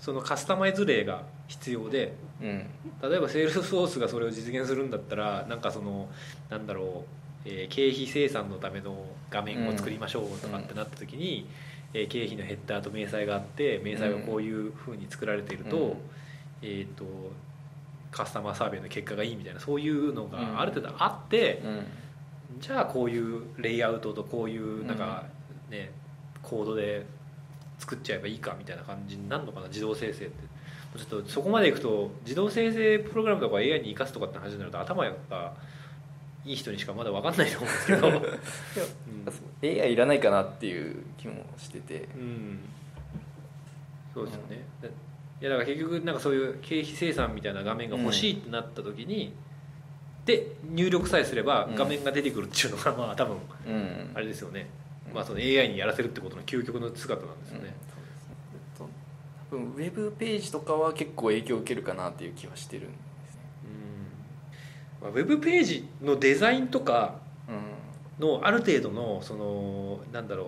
[0.00, 2.66] そのカスタマイズ例が必要でうん。
[3.02, 6.08] 例えばセールスフォースがそれを実現するんだったらなんかその
[6.50, 7.04] なんだろ
[7.44, 11.46] う、えー経費精算のための画面を作りましょうとかってなった時に、
[11.94, 15.96] えー経費のヘッダーと明細があって明細がこういうふうに作られていると,、うん。
[16.62, 17.04] えー、と
[18.10, 22.60] カスタマーサーベイの結果がいいみたいなそういうのがある程度あって、うん。
[22.60, 25.24] じゃあこういうレイアウトとこういうなんか
[25.70, 25.90] ね、
[26.42, 27.06] コードで
[27.78, 30.52] 作っちゃえばいいかみたいな感じになるのかな自動生成って。
[30.98, 35.54] ちょっとそこまでいくと自動生成プログラムとか AI に生かすとかって話になると頭が
[36.44, 42.08] いい人にしかまだ分かんないと思うんですけど、 うん、AI いらないかなっていう気もしてて。
[42.16, 42.58] うん。
[44.14, 44.62] そうですよね、
[45.40, 49.32] いやだから結局なんかそういう経費生産みたいな画面が欲しいってなった時に、
[50.26, 54.10] で入力さえすればうん画面が出てくるっていうのがまあ多分うん。
[54.14, 54.68] あれですよね、
[55.08, 55.14] うん。
[55.14, 57.92] まあ、その AI にやらせるってことの究極の姿なんですよね、うん
[59.52, 62.96] 多分ウェブページとかは結構影響を受けるかなっていう気はしてるんで
[65.10, 67.16] ウェブページのデザインとか
[67.48, 67.82] うん。
[68.22, 70.46] のある程度のそのなんだろう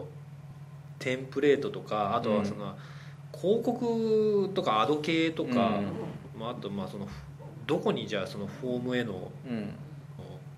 [0.99, 2.77] テンプレートとかあとはその
[3.37, 5.81] 広告とかアド系とか、
[6.39, 7.09] まあ、あとまあその
[7.67, 9.31] どこにじゃあそのフォームへの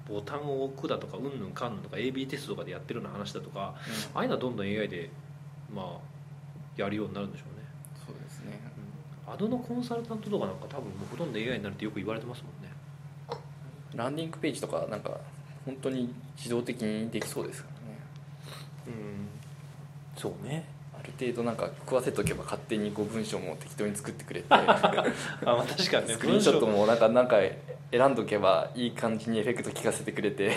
[0.08, 3.74] ボタンを置くだとかうんぬんかんぬんとか AB テストとかでやってるような話だとか
[4.14, 5.10] ああいうのはどんどん AI で
[5.74, 5.86] まあ
[6.76, 7.66] やるようになるんでしょうね。
[8.06, 8.60] そうですね。
[9.26, 12.65] アドのコンサルタントとかなんか多分もうほとんど AI になるってよく言われてますもんね
[13.96, 15.18] ランディングページとかなんか
[15.64, 17.98] 本当に自動的にできそうですからね。
[18.86, 19.28] うん。
[20.16, 20.68] そうね。
[20.98, 24.46] ある程度なんか食わせとけば勝手にこう文章も適当に作ってくれて。
[24.50, 24.56] あ
[25.44, 26.14] まあ確かにね。
[26.14, 27.38] スクリーンショットもなんかなんか
[27.90, 30.56] 選んどけばいい感じにエフェクト効かせてくれて。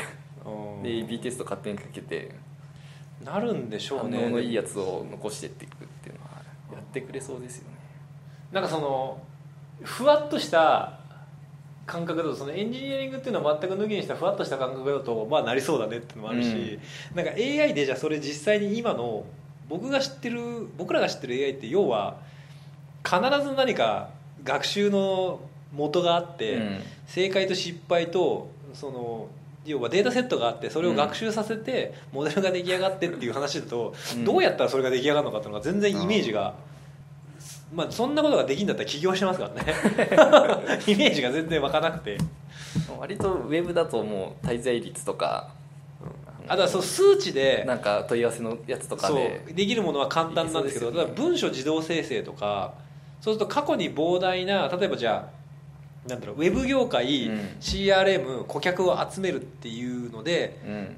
[0.84, 2.32] で AB テスト勝手にかけて。
[3.24, 4.18] なるんでしょうね。
[4.18, 6.32] 反応のいいやつを残してっていくっていうのは
[6.72, 7.78] やってくれそうですよね。
[8.52, 9.22] なんかその
[9.84, 10.99] ふわっとした
[11.90, 16.80] 感覚だとそのエンジニアリングっていうのは全く抜きにしたふわっとした感覚だとまあなりそうだねっていうのもあるし、
[17.16, 19.26] なんか AI でじゃあそれ実際に今の
[19.68, 22.18] 僕が知ってる僕らが知ってる AI って要は
[23.04, 24.10] 必ず何か
[24.44, 25.40] 学習の
[25.74, 26.80] 元があって、うん。
[27.08, 29.28] 正解と失敗とその
[29.66, 34.26] 要はデータセットがあってそれを学習させてモデルが出来上がってっていう話だと、うん。
[34.26, 36.56] どうやったらそれが出来上がるのかっていうのが全然イメージが、
[37.74, 39.74] まあ、そんなことができるんだったら起業してますからね。
[40.88, 42.18] イメージが全然湧かなくて。
[43.00, 45.50] 割とウェブだともう滞在率とか
[46.48, 50.98] あとはそう数値でなんか問い合わせのやつとかそでうできるものは簡単なんですけどね。
[50.98, 52.74] ただ文書自動生成とか
[53.22, 55.30] そうすると過去に膨大な例えばじゃ
[56.08, 57.40] あなんだろうウェブ業界、うん。
[57.60, 60.96] CRM 顧客を集めるっていうのでうん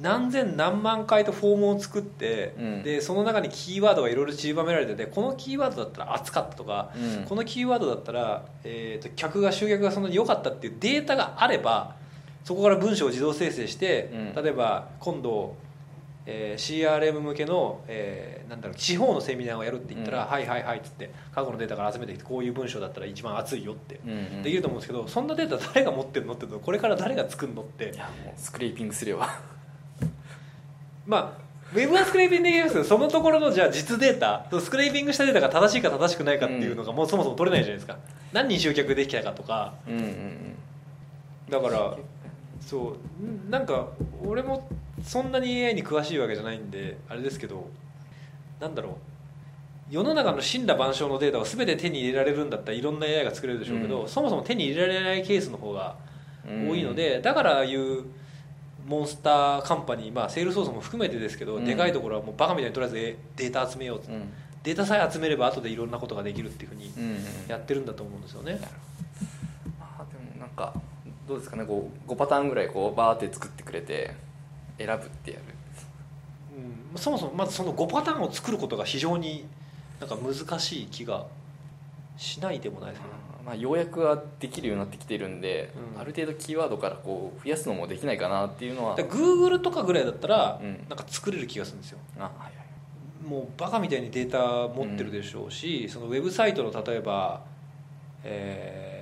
[0.00, 2.82] 何千何万回とフォームを作って、うん。
[2.82, 7.24] でその中にキーワードがいろいろ散りばめられててこのキーワードだったら熱かったとか、うん。
[7.24, 11.96] このキーワードだったら、えー、と客が集客がそんなに良かったっていうデータがあれば
[12.44, 14.42] そこから文章を自動生成して、うん。
[14.42, 15.56] 例えば今度、
[16.24, 20.30] えー CRM 向けの、えーなんだろう地方のセミナーをやるって言ったら、うん。
[20.30, 24.00] はいはいはいっつって過去のデータから集めてきてこういう文章だったら一番熱いよって、
[24.42, 29.40] できると思うんですけどそんなデータ誰が持ってるのってこれから誰が作るのっていやもうスクレーピングすれば
[31.12, 31.42] まあ
[31.74, 37.98] ウェブはスクレーピングできますけどそのところのじゃあ実データスクレーピングしたデータが正しいか正しくないかっていうのがもうそもそも取れないじゃないですか。
[38.32, 39.74] 何人集客できたかとか。
[39.86, 40.56] うんうんうん。
[41.50, 41.96] だから
[42.60, 42.82] そう
[43.22, 43.88] うんなんか
[44.24, 44.68] 俺も
[45.02, 47.68] そんなに AI に詳しいわけじゃないんであれですけど
[48.60, 48.92] なんだろう。
[49.90, 54.08] 世の中の死んだ万象のデータを全て手に入れられるんだったらいろんな AI が作れるでしょうけど、うん。
[54.08, 55.96] そもそも手に入れられないケースの方が
[56.48, 58.04] うん多いので、だからああいう
[58.86, 61.64] モンスターカンパニー、まあ、セールスソースも含めてですけど、うん。
[61.64, 64.32] でかいところはもうバカみたいにとりあえずえデータ集めよううん。
[64.62, 67.18] データさえ集めれば後でいろんなことができるっていうふうにうんうん
[67.48, 68.60] やってるんだと思うんですよね、
[69.78, 70.72] まあでもなんか
[71.26, 74.14] どうですかねこう5パターンぐらいこうバーって作ってくれて
[74.78, 75.42] 選ぶってやる。
[76.92, 79.46] うん、そもそもまずその5パターンを作ることが非常に
[80.00, 81.26] なんか難しい気が
[82.22, 83.14] しないでもないですけど、
[83.44, 86.00] まあ、ようやくはできるようになってきてるんで、うん。
[86.00, 88.96] ある程度キーワードからこう増やすのもできないかなっていうのは。
[88.96, 90.86] だから Google とかぐらいだったらうん。
[90.88, 91.98] なんか作れる気がするんですよ。
[92.18, 93.28] あはいはい。
[93.28, 97.42] もうバカみたいにデータ持ってるでしょうし、そのウェブサイトの例えば、
[98.24, 98.92] えー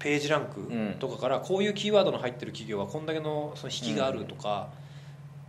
[0.00, 0.66] ページランク
[0.98, 4.70] とかからこういうキーワードの入ってる企業はこんだけのその引きがあるとか、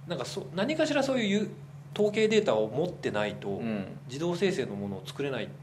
[0.10, 1.49] なんかそ何かしらそういう
[1.95, 3.86] 統計データを持ってないとうん。
[4.10, 5.56] 自動生成のものを作れない、まあ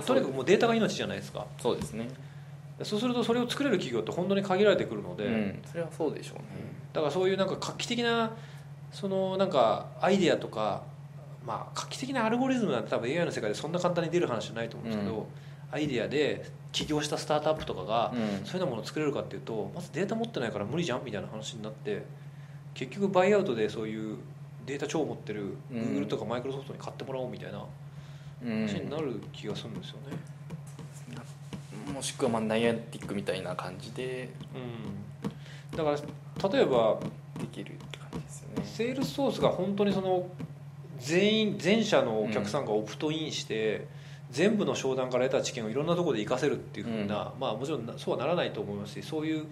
[0.00, 1.46] とにかくもうデータが命じゃないですか。
[1.60, 2.08] そうですね。
[2.82, 5.62] そうするとそれを作れる企業って本当に限られてくるので、うん。
[5.70, 6.44] それはそうでしょうね。
[6.92, 8.32] だからそういうなんか画期的な
[8.90, 10.82] そのなんかアイデアとか、
[11.46, 15.24] まあ、画期的なアルゴリズムなんて多分 AI の世界でそんな簡単に出る話じゃないと思うんですけど、うん。
[15.70, 18.18] アイデアで起業したスタートアップとかが、うん。
[18.18, 22.04] そういうようなものを作れるかっていうとまずデータ持ってないから無理じゃんみたいな話になって
[22.74, 24.16] 結局バイアウトでそういう
[24.66, 25.78] データ超持ってるうん。
[25.78, 27.64] Google とかマイクロソフトに買ってもらおうみたいなうん
[28.44, 29.74] 話になる気がするん。
[29.74, 30.16] ですよね。
[31.94, 34.30] もしくはまあナイアンティックみたいな感じで。
[34.54, 36.98] うん、だから例えば
[37.38, 38.62] できるって感じですよね。
[38.64, 40.28] セールスソースが本当にその
[40.98, 43.86] 全員全社のお客さんがオプトインして、
[44.30, 49.46] 全部の商談から得た知見をいろんなところで活かせるっていうふうな、まあもちろんなそうはならないと思いますしそういう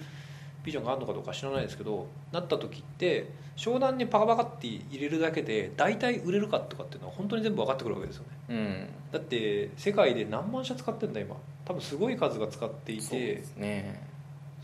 [0.65, 8.29] ビジョンがあるのかどうか知らないですけどなった時って商談にパカパカって入れるだけで大体売れるかとかっていうのは本当に全部分かってくるわけですよね。
[8.49, 8.89] うん。
[9.13, 11.37] だって世界で何万社使ってんだ今。
[11.65, 14.03] 多分すごい数が使っていそうてですね。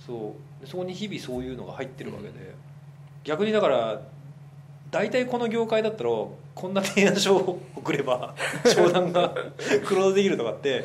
[0.07, 0.64] そう。
[0.64, 2.55] でそこに日々そういうのが入ってるわけで、
[3.24, 4.01] 逆にだから
[4.90, 8.34] 大体この業界だったらこんな提案書を送れば
[8.64, 9.34] 商談が
[9.84, 10.84] クローズできるとかって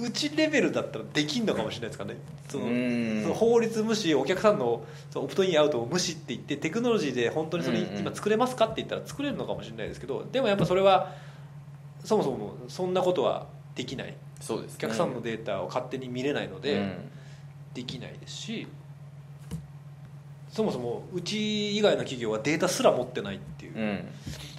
[0.00, 2.16] うちレベルだったらできんのかもしれないですかね。
[2.48, 3.22] そのうん。
[3.22, 11.12] その法律無視お客さんのそのオプトインアウトを無視って言ってテクノロジーで本当にそれ今作れますかって言ったら作れるのかもしれないですけどでもやっぱそれは
[12.04, 14.14] そもそもそんなことはできない。
[14.40, 14.76] そうですね。
[14.78, 17.10] お客さんのデータを勝手に見れないので、うん。
[17.74, 18.66] できないですし
[20.48, 24.08] そもそもうち以外の企業はデータすら持ってないっていううん。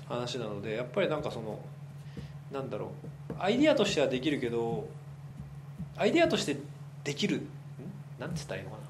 [0.07, 1.59] 話なのでやっぱりなんかその
[2.51, 2.91] なんだろ
[3.29, 3.33] う。
[3.39, 4.87] アイディアとしてはできるけど
[5.97, 6.57] アイディアとして
[7.03, 7.37] できる？
[7.37, 7.47] ん？
[8.19, 8.83] なんつったらいいのかな？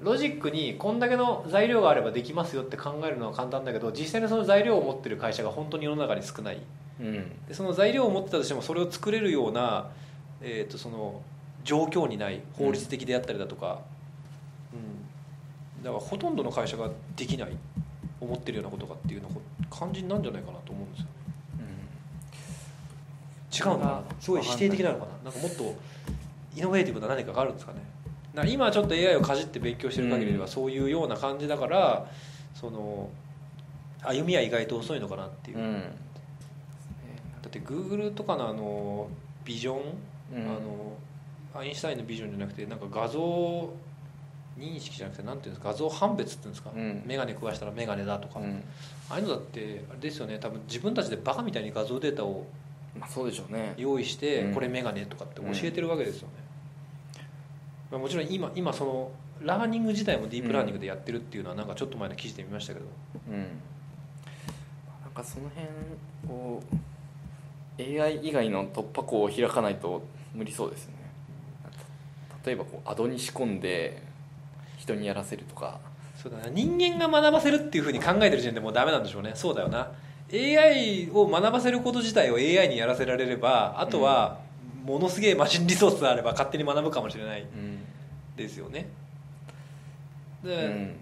[0.00, 6.60] ロジックにこんだけの材料があればできますよって考えるのは簡単だけど実際にその材料を持ってる会社が本当に世の中に少ない。
[7.00, 7.46] うん。
[7.46, 9.90] でその材料を持ってたとしてもそれを作れるような、
[10.42, 11.22] えー、とその
[11.64, 13.80] 状況にない法律的であったりだとか、
[14.72, 17.56] うん、だからほとんどの会社ができない
[18.20, 19.34] 思ってるようなことがっていうのが
[19.70, 21.02] 肝心なんじゃないかなと思うんです
[23.62, 25.30] よ違うのかなすごい否定的なのかな？
[25.30, 25.74] なんかもっと
[26.56, 27.80] イノベーティブな何かがあるんですかね。
[28.34, 32.06] だから今ちょっと AI をかじって勉強してる限りではそういうような感じだから
[32.54, 33.10] その
[34.02, 35.58] 歩みは意外と遅いのかなっていう。
[35.58, 35.64] うん。
[35.64, 35.82] うん
[37.42, 39.08] だって Google とかのあの
[39.44, 39.80] ビジョン、
[40.34, 40.42] うん。
[40.42, 40.96] あの
[41.54, 43.20] アインシュタインのビジョンじゃなくてなんか画像
[44.58, 47.02] 認識じゃなくてなんていうんですか画像判別っていうんですか、うん。
[47.06, 48.62] 眼鏡食わしたら眼鏡だとか、うん。
[49.08, 50.38] ああいうのだってあれですよね。
[50.38, 52.46] 多分自分たちでバカみたいに画像データを
[52.98, 53.74] まあそうでしょうね。
[53.76, 54.54] 用意して、うん。
[54.54, 56.34] これ眼鏡とかって教えてるわけですよね、
[57.90, 59.10] まあ、もちろん今今その
[59.42, 62.86] ラーニング自体もディープラーニングでやってるっていうのはなんかちょっと前の記事で見ましたけど、
[63.28, 63.38] うん。
[63.38, 63.44] な
[65.08, 65.66] んかその辺
[66.26, 66.62] こ
[67.78, 70.02] う AI 以外の突破口を開かないと
[70.34, 70.96] 無理そうですよね。
[72.44, 74.02] 例えばこうアドに仕込んで
[74.78, 75.80] 人にやらせるとか。
[76.16, 76.48] そうだな。
[76.48, 79.32] 人間が学ばせるっていうふうに考えてる時点でもうダメなんでしょうね。
[79.34, 79.92] そうだよな。
[80.32, 84.40] AI を学ばせること自体を AI にやらせられればあとは
[84.86, 87.42] ものすげえマシンリソースがあれば勝手に学ぶかもしれない。
[87.42, 87.78] うん。
[88.36, 88.88] ですよね。
[90.44, 90.96] うで、ん。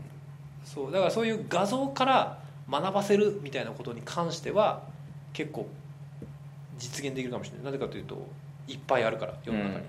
[0.65, 2.39] そうだからそういう画像から
[2.71, 4.83] 学ばせるみたいなことに関しては
[5.35, 5.69] 結構
[6.79, 7.65] 実現できるかもしれない。
[7.67, 8.27] なぜかというと
[8.67, 9.85] いっぱいあるから世の中に、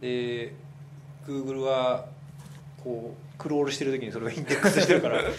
[0.00, 0.52] で
[1.28, 2.06] Google は
[2.82, 5.20] こうクロールしてる時にそれをインデックスしてるから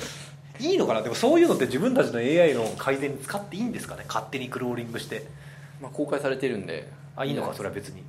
[0.60, 1.02] いいのかな？
[1.02, 4.06] でもそういうのって自分たちの AI の改善に使っていいんですかね？
[4.08, 5.28] 勝手にクローリングして。
[5.80, 8.04] まあ、公開されてるんであいいのかそれは別に。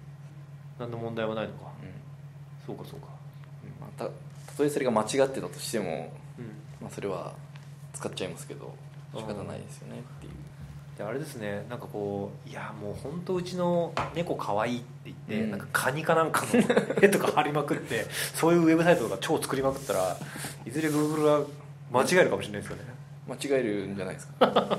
[0.78, 1.72] 何の問題もないのか。
[2.66, 3.06] そうかそうか。
[3.64, 6.44] うんまあ、たたとえそれが間違ってたとしても、うん。
[6.80, 7.32] まあ、それは
[7.94, 8.72] 使っちゃいますけど
[9.16, 10.32] 仕方ないですよねっていう。
[10.98, 15.50] であれですねなんかこういやもう本当うちの猫可愛いって言って、うん。
[15.52, 16.60] なんかカニかなんかの
[17.02, 20.16] 絵とか貼りまくってそういうウェブサイトとか超作りまくったら
[20.66, 21.46] いずれ Google は
[21.90, 22.82] 間違えるかもしれないですよね。
[23.26, 24.46] 間違えるんじゃないですか。
[24.46, 24.78] なんか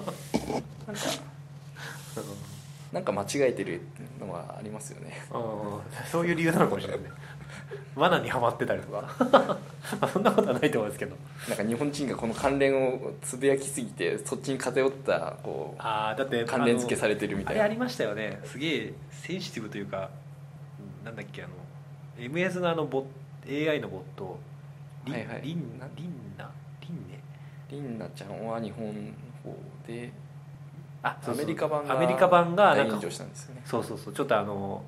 [2.92, 3.82] なんか間違えてる
[4.20, 5.14] のがありますよね。
[5.32, 5.80] うん
[6.12, 7.04] そういう理由なのかもしれない。
[7.04, 7.10] ね
[7.96, 9.16] 罠にはまってたりとか。
[9.32, 9.60] ま
[10.02, 11.16] あそんなことはないと思うんですけど。
[11.48, 17.62] なんか日本人がこの関連をつぶやきすぎてそっちに偏ったこああだってう関連付けされてるみたいな。
[17.62, 18.40] あれありましたよね。
[18.46, 20.10] すげえセンシティブというか
[20.80, 21.54] うんなんだっけあの
[22.18, 23.06] MS のあのボ
[23.48, 24.40] AI のボット。
[25.06, 25.42] リン、はいはい。
[25.44, 26.50] リンなリンナ。
[26.82, 27.20] リンネ
[27.70, 29.12] リンナちゃんは日本の
[29.44, 29.56] 方
[29.88, 30.12] で
[31.02, 33.02] あアメリカ版がアメリカ版がなんかね。
[33.66, 34.14] そうそうそう。
[34.14, 34.84] ちょっとあの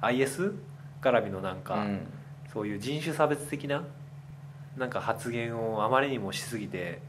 [0.00, 0.54] IS
[1.02, 2.00] 絡みのなんか、うん。
[2.52, 3.84] そういう人種差別的な
[4.76, 7.00] なんか発言をあまりにもしすぎて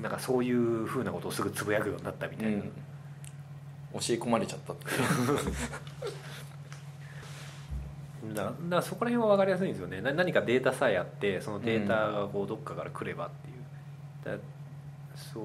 [0.00, 2.62] なんかそういうふうなことをすぐつぶやくようになったみたいな、うん。
[2.62, 2.68] 教
[3.98, 4.86] え込まれちゃったって
[8.34, 10.00] だだそこら辺は分かりやすいんですよね。
[10.00, 13.52] な何かデータさえあってそのデータがこうどっかから来ればってい
[14.34, 14.42] う、だ
[15.14, 15.44] そう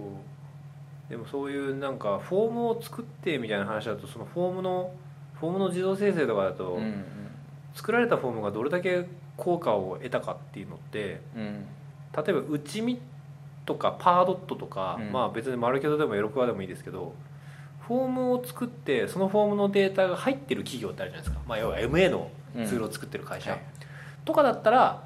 [1.11, 4.93] でもそういうなんかフォームを作ってみたいな話だとそのフォームの
[5.39, 7.03] フォームの自動生成とかだと、うん
[7.73, 9.05] 作られたフォームがどれだけ
[9.37, 11.65] 効果を得たかっていうのってうん。
[12.13, 12.99] 例えば内見
[13.65, 15.11] とかパードットとか、うん。
[15.13, 17.13] まあ別にマルケドでもエロクワでもいいですけど
[17.87, 22.29] フォームを作ってそのフォームのデータが入ってる企業ってあるじゃないですか、まあ、要は MA の
[22.67, 23.61] ツールを作ってる会社、はい。
[24.25, 25.03] とかだったら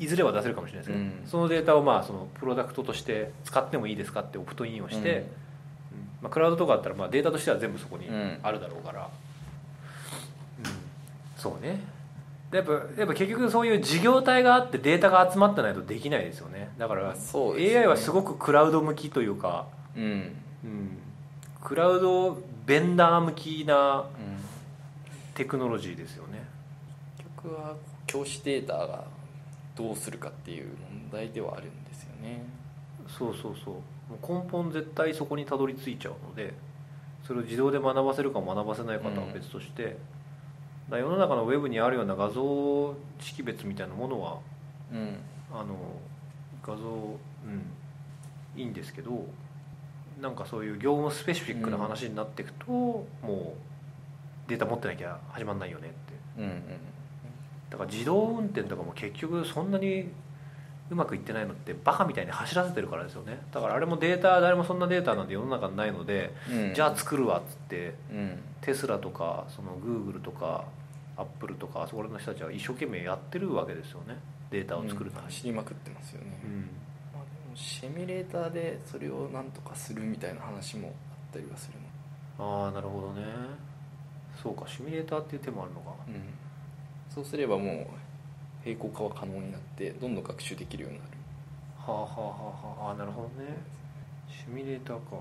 [0.00, 1.26] いずれは出せるかもしれないですけど、うん。
[1.26, 5.16] そのデータをまあそのプロダクトとして使ってもいいですかってオプトインをして、うん。
[5.16, 5.24] うん。
[6.22, 8.38] まあ、クラウドとかだったらまあデータとしては全部そこにうん。
[8.42, 9.10] あるだろうから、
[10.58, 10.70] うん。
[11.36, 11.80] そうね。
[12.50, 16.70] でやっぱやっぱ結局そういう事業体があってデータが集まってないとできないですよね。
[16.78, 20.02] だから AI はすごくクラウド向きというか、うん。
[20.64, 20.98] うん、
[21.62, 24.30] クラウドベンダー向きなうん。
[25.34, 26.42] テクノロジーですよね。
[27.16, 27.74] 結局は
[28.06, 29.04] 教師データが
[29.76, 32.44] どうするかっていう問題ではあるんですよね。
[33.08, 33.74] そうそうそう。
[33.74, 36.54] もう根本絶対そこにたどり着いちゃうので
[37.26, 39.96] それを自動で学ばせるか学ばせないかとは別として、だか
[40.90, 44.38] ら世の中のウェブにあるような画像識別みたいなものは
[44.92, 45.16] うん。
[45.52, 45.76] あの
[46.62, 48.60] 画像うん。
[48.60, 49.26] いいんですけど
[50.20, 55.96] なんかそういう業務スペシフィックな話になっていくと、もうデータ持ってなきゃ始まんないよねって。
[56.38, 56.62] うんうん
[57.70, 60.08] だから自動運転とかも結局そんなに
[60.90, 63.40] うまくいってないのってバカみたいに走らせてるからですよね。
[63.52, 66.74] だからあれもデータ誰もそんなデータなんて世の中にないので、うん。
[66.74, 68.38] じゃあ作るわっつってうん。
[68.60, 70.64] テスラとかそのグーグルとか
[71.16, 74.18] アップルとかそこらの人たちは一生懸命やってるわけですよね。
[74.50, 76.60] データを作るために、走りまくってますよね、うん。
[77.14, 81.78] まあ、でもシミュレーターでそれをなんとかするみたいな話もあったりはする
[82.36, 82.64] の。
[82.64, 83.22] ああなるほどね。
[84.42, 85.94] そうかシミュレーターっていう手もあるのか。
[86.08, 86.39] うん
[87.20, 87.86] そうすればもう
[88.64, 91.10] 平行化は可能になってどんどん学習できるようになる。
[91.76, 92.94] はあはあはあはあ。
[92.94, 93.58] なるほどね。
[94.28, 95.16] シミュレーターか。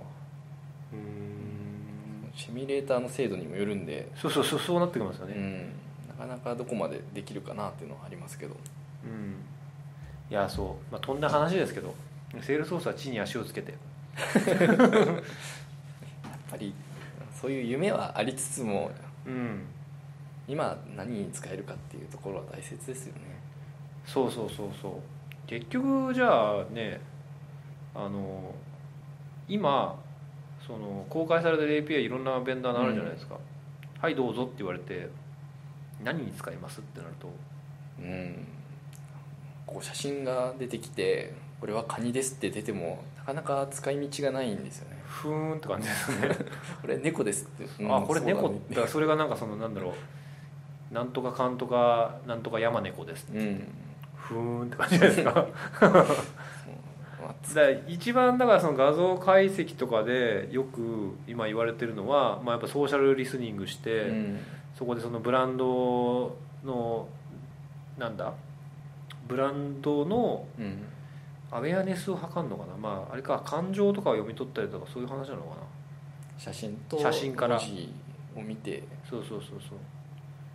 [0.93, 2.31] うーん。
[2.33, 5.33] シミュレーターの精度にもよるんで、そうそうそうそうなってきますよね。
[5.35, 5.73] うん、
[6.07, 8.55] なかなかどこまでできるかなっていうのはありますけど。
[9.03, 9.35] うん。
[10.31, 11.93] いやそう、まあ、飛んだ話ですけど。
[12.41, 13.73] セールソースは地に足をつけて。
[14.47, 15.21] やっ
[16.49, 16.73] ぱり
[17.41, 18.91] そういう夢はありつつも
[19.25, 19.65] うん
[20.49, 23.21] 今何に使えるかっていうところは大切ですよね。
[24.03, 24.93] そうそうそうそう。
[25.45, 26.99] 結局じゃあね
[27.93, 28.55] あの
[29.47, 29.95] 今
[30.65, 33.37] その公開されてる API いろんなベンダーのあるじゃないですか、
[33.99, 35.09] はいどうぞって言われて
[36.03, 37.29] 何に使いますってなると。
[37.99, 38.47] うん。
[39.67, 44.99] こう写真が出てきてこれはカニですって出てもなかなか使い道がないんですよね。
[45.05, 46.29] ふーんって感じですね。
[46.81, 47.95] これ猫ですって、うん。
[47.95, 48.87] あこれ猫そうだね。
[48.87, 49.93] それがなんかそのなんだろう
[50.91, 53.27] なんとかかんとかなんとか山猫です。
[53.33, 53.63] うん。
[54.15, 55.47] ふーんって感じですか？
[57.53, 64.39] だ一番だからその画像解析とかでよく今言われてるのは、まあ、やっぱソーシャルリスニングして、うん。
[64.77, 67.07] そこでそのブランドの
[67.97, 68.33] なんだ？
[69.27, 70.83] ブランドのうん。
[71.51, 72.77] アウェアネスを測るのかな？
[72.77, 75.55] まああれか感情とかを読み取ったりとかそういう話なのかな？
[76.37, 77.59] 写真と写真から。
[78.35, 78.83] を見て。
[79.09, 79.79] そうそうそうそう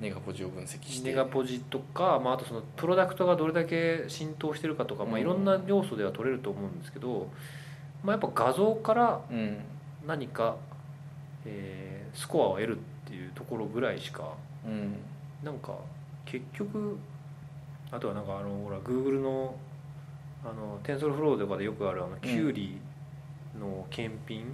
[0.00, 1.10] ネガポジを分析して。
[1.10, 5.20] ネガポジとか、まあ、あとそのプロダクトがどれだけ浸透してるかとか、まあ、うん。
[5.20, 7.28] いろんな要素では取れると思うんですけど、
[8.02, 9.58] まあ、やっぱ画像からうん。
[10.06, 10.56] 何か、
[11.46, 14.34] えースコアを得るっていうところぐらいしか
[14.64, 14.96] うん。
[15.42, 15.74] なんか
[16.24, 16.96] 結局
[17.90, 19.56] あとはなんかあのほら Google の
[20.44, 22.78] あの TensorFlow とかでよくあるあのキュウリ
[23.58, 24.46] の検品っ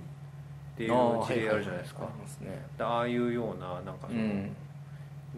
[0.76, 2.08] ていう事例あるじゃないですか。
[2.78, 4.56] ああいうようななんかその、うん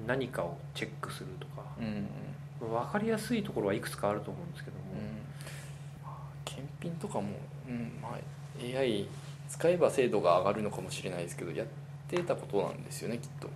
[0.07, 2.09] 何かをチェックするとかうん
[2.63, 2.73] うん。
[2.73, 4.83] 分かりやすいところはいくつかあると思うんですけども、
[6.05, 7.29] まあ検品とかも、
[7.69, 9.07] うんまあ、AI
[9.49, 11.67] 使えば精度が上がるのかもしれないですけどやっ
[12.09, 13.49] てたことなんですよねきっと。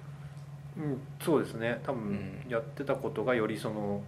[0.76, 1.80] うん、そうですね。
[1.84, 2.02] 多分
[2.44, 2.50] うん。
[2.50, 4.02] やってたことがよりその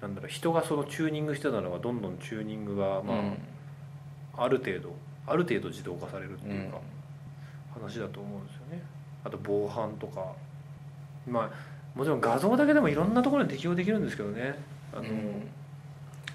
[0.00, 3.38] なんだろう人がそのチューニングしてたのがどんどんチューニングが、まあうん。
[4.36, 4.94] ある程度
[5.26, 6.78] ある程度自動化されるっていうか、
[7.76, 8.82] う話だと思うんですよね。
[9.24, 10.34] あと防犯とか
[11.26, 14.58] まあもちろん画像だけでもいろんなところに適用できるんですけどね。
[14.92, 15.48] あの、うん。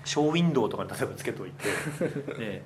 [0.04, 1.68] ショーウィンドウとかに例えばつけといて、
[2.39, 2.64] ね、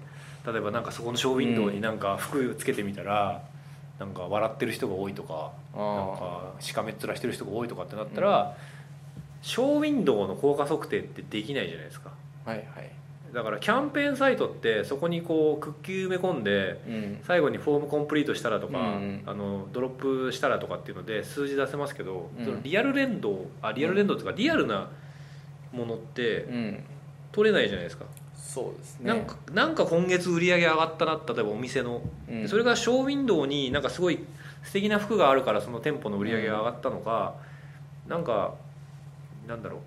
[0.47, 3.41] 例えばなんかそこのショーウィンドウになんか服つけてみたら、
[3.99, 8.55] なんか笑ってる人が多いとかなんあかしかめっ面してる人が多いとかってなったら、
[9.41, 12.11] ショーウィンドウの効果測定ってできないじゃないですか。
[12.45, 12.94] あはいはい
[13.35, 17.19] だからキャンペーンサイトってそこにこうクッキー埋め込んでうん。
[17.23, 19.23] 最後にフォームコンプリートしたらとか、うん。
[19.25, 22.45] あのドロップしたらとかっていうので数字出せますけど、うん。
[22.45, 24.89] そのリアル連動あリアル連動っていうかリアルな
[25.73, 26.83] ものってうん。
[27.33, 29.09] 取れないじゃないですか、そうですね。
[29.09, 32.47] なんかなんか今月売り上げ上がったな例えばお店の、うん。
[32.47, 34.23] それがショーウィンドウになんかすごい
[34.63, 37.35] 素敵な服があるからその店舗の売り上げが上がったのか、
[38.07, 38.53] なんか
[39.45, 39.79] なんだろう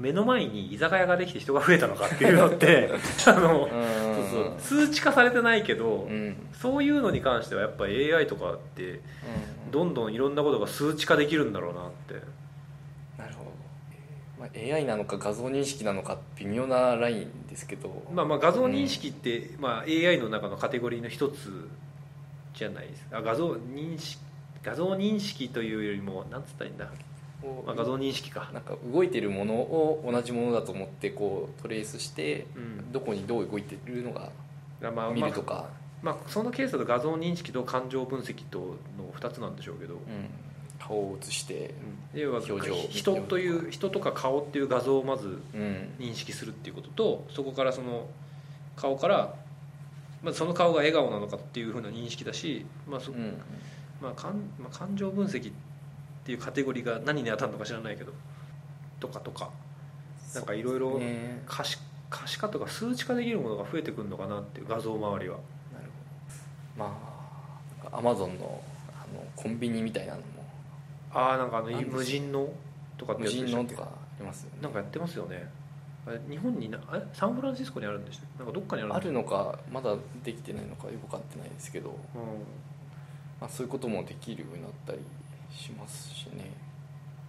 [0.00, 2.90] 目の前に居酒屋ができて人が増えたのかっていうのって
[3.26, 3.70] あの、うん。
[4.14, 6.36] そうそう数値化されてないけど、うん。
[6.52, 9.00] そういうのに関してはやっぱ AI とかって
[9.70, 12.14] どんどんいろんなことが数値化できるんだろうなって。
[13.18, 13.50] なるほど、
[14.40, 18.02] まあ、AI なのか画像認識なのか微妙なラインですけど。
[18.12, 21.68] まあ、まあ画像認識って、まあ、AI の中のカテゴリーの一つ
[22.54, 23.06] じゃないです。
[23.12, 24.20] あ画像認識
[24.62, 26.90] 画像認識というよりもなんつったらいいんだ、
[27.66, 32.92] まあ、画像認識か、なんか動いてるものを同じものだと思ってこうトレースしてうん。
[32.92, 34.30] どこにどう動いてるのが
[34.90, 35.70] まあ見るとか、
[36.02, 38.58] まあ、まあ、そのケースだと画像認識と感情分析と
[38.98, 40.00] の2つなんでしょうけど、うん、
[40.78, 41.74] 顔を映して
[42.14, 45.94] 要は表情人という人とか顔っていう画像をまずうん。
[45.98, 48.06] 認識するっていうこととそこからその
[48.76, 49.34] 顔から、
[50.22, 53.38] まあ、その顔が笑顔なのかっていうふうな認識だし、まあそうん。
[54.02, 55.69] まあ感まあ、感情分析って
[56.28, 58.12] いうカテゴリーが何に当たるのか知らないけど
[59.00, 59.50] とかとか。
[60.34, 61.42] なんかいろいろね。
[61.46, 61.78] 可視
[62.38, 65.38] 化とか数値化できるものが増えてくるのかなっていう画像周りは。
[65.72, 65.86] なる
[66.78, 66.90] ほど。
[66.90, 68.62] まあアマゾンの
[68.92, 70.24] あのコンビニみたいなのも。
[71.12, 72.48] ああなんかあの無人の
[72.96, 73.86] とかって無人のとかあ
[74.20, 74.58] りますよね。
[74.62, 75.48] なんかやってますよね。
[76.28, 77.02] 日本になあれ？
[77.12, 78.44] サンフランシスコにあるんでしたっけ？
[78.44, 81.96] なんかどっかにあるあるのかまだできてないのかよく分かってないですけど、うん。
[83.40, 84.98] まあ、そういうこともできるようになったり
[85.50, 86.50] しますしね。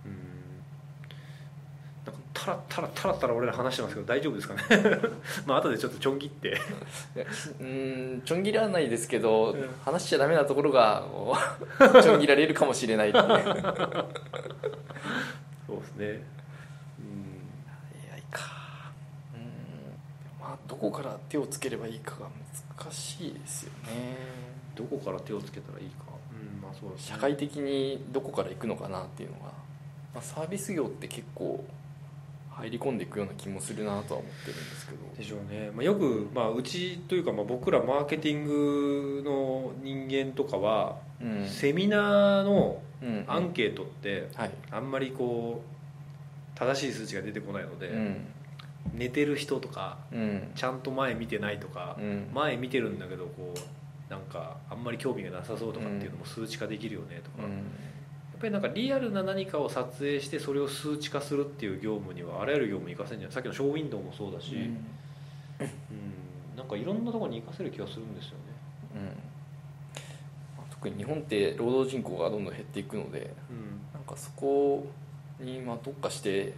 [0.06, 0.62] うん。
[2.06, 4.62] なんかたらたらたらたら俺ら話してますけど大丈夫ですかね？
[5.46, 6.52] まあ後でちょっとちょん切って。
[7.60, 9.70] うーんちょん切らないですけど、うん。
[9.84, 11.04] 話しちゃダメなところが
[12.02, 13.26] ちょん切られるかもしれないっていう。
[15.68, 16.24] そうですね。
[18.14, 18.92] AI か。
[19.34, 20.42] うん。
[20.42, 22.28] まあどこから手をつければいいかが
[22.84, 26.06] 難しいですよねどこから手をつけたらいいか。
[26.32, 26.96] うんまあそうね。
[26.98, 29.46] 社会的にどこから行くのかなっていうのが、
[30.14, 31.64] まあ、サービス業って結構
[32.52, 35.16] 入り込んでいくような気もするなとは思ってるんですけど。
[35.18, 41.48] でしょうね、まあ、よく、まあ、うちというか、まあ、僕らマーケティングの人間とかは、うん。
[41.48, 43.26] セミナーのうん。
[43.28, 44.52] アンケートってはい。
[44.70, 45.64] あんまりこ
[46.56, 48.26] う正しい数値が出てこないので、うん。
[48.94, 50.52] 寝てる人とかうん。
[50.54, 52.30] ちゃんと前見てないとか、うん。
[52.34, 53.60] 前見てるんだけどこう
[54.12, 57.64] なんかあんまり興味がなさそうとかっていうのも数値化できるよねとか、やっうん
[58.42, 63.34] ぱりなんかリアルな何かを撮影してそれを数値化するっていう業務にはあらゆる業務に活かせるんじゃない。
[63.34, 64.86] さっきのショーウィンドウもそうだし、うん。
[66.58, 68.38] なんかいろんなところに活かせる気がするんですよね。
[68.96, 69.06] うん。
[69.06, 69.12] ま
[70.70, 73.80] あ特に日本って労働人口がどんどん減っていくのでうん。
[73.94, 74.88] なんかそこ
[75.40, 76.54] にまあ特化して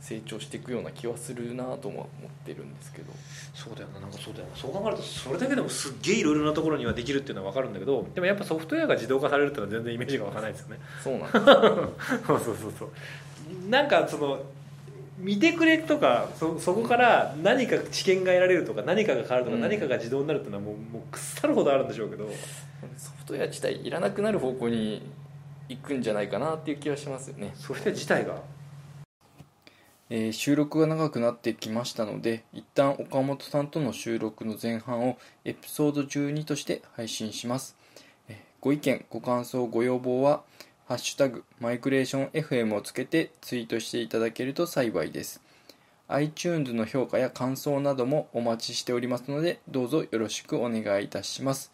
[0.00, 3.12] 成長していくような気はするなとも思ってるんですけど。
[3.54, 4.56] そうだよななんかそうだよな。
[4.56, 10.78] そう考えるとそれだけでもすっげえいろいろなところにはできるっていうのは分かるんだけどでもやっぱソフトウェアが自動化されるっていうのは全然イメージが湧かないですよね。
[11.02, 11.34] そうなんです
[12.26, 12.72] そうそうそう。
[12.78, 14.40] そうなんかその
[15.18, 19.62] 見てくれとかそそこから何か知見が得られるとか何かが変わるとか、うん。
[19.62, 22.28] 何かが自動になるっていうのはもうもう腐るほどあるんでしょうけど。
[22.96, 25.02] ソフトウェア自体いらなくなる方向に
[25.68, 27.52] 行くんじゃないかなっていう気はしますよね。
[27.56, 28.36] ソフトウェア自体が？
[30.10, 37.76] えー収録が長くなってきましたので一旦岡本さんとの収録の前半をエピソード12として配信します、
[38.28, 40.42] えーご意見ご感想ご要望は
[40.88, 45.40] 「ハッシュタグマイグレーション FM」をつけてツイートしていただけると幸いです。
[46.08, 51.70] iTunes の評価や感想などもお待ちしておりますのでどうぞよろしくお願いいたします。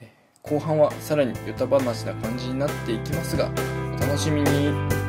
[0.00, 0.12] え
[0.42, 3.50] 後半はさらにヨタ話な感じになっていきますが
[3.96, 5.01] お楽しみに。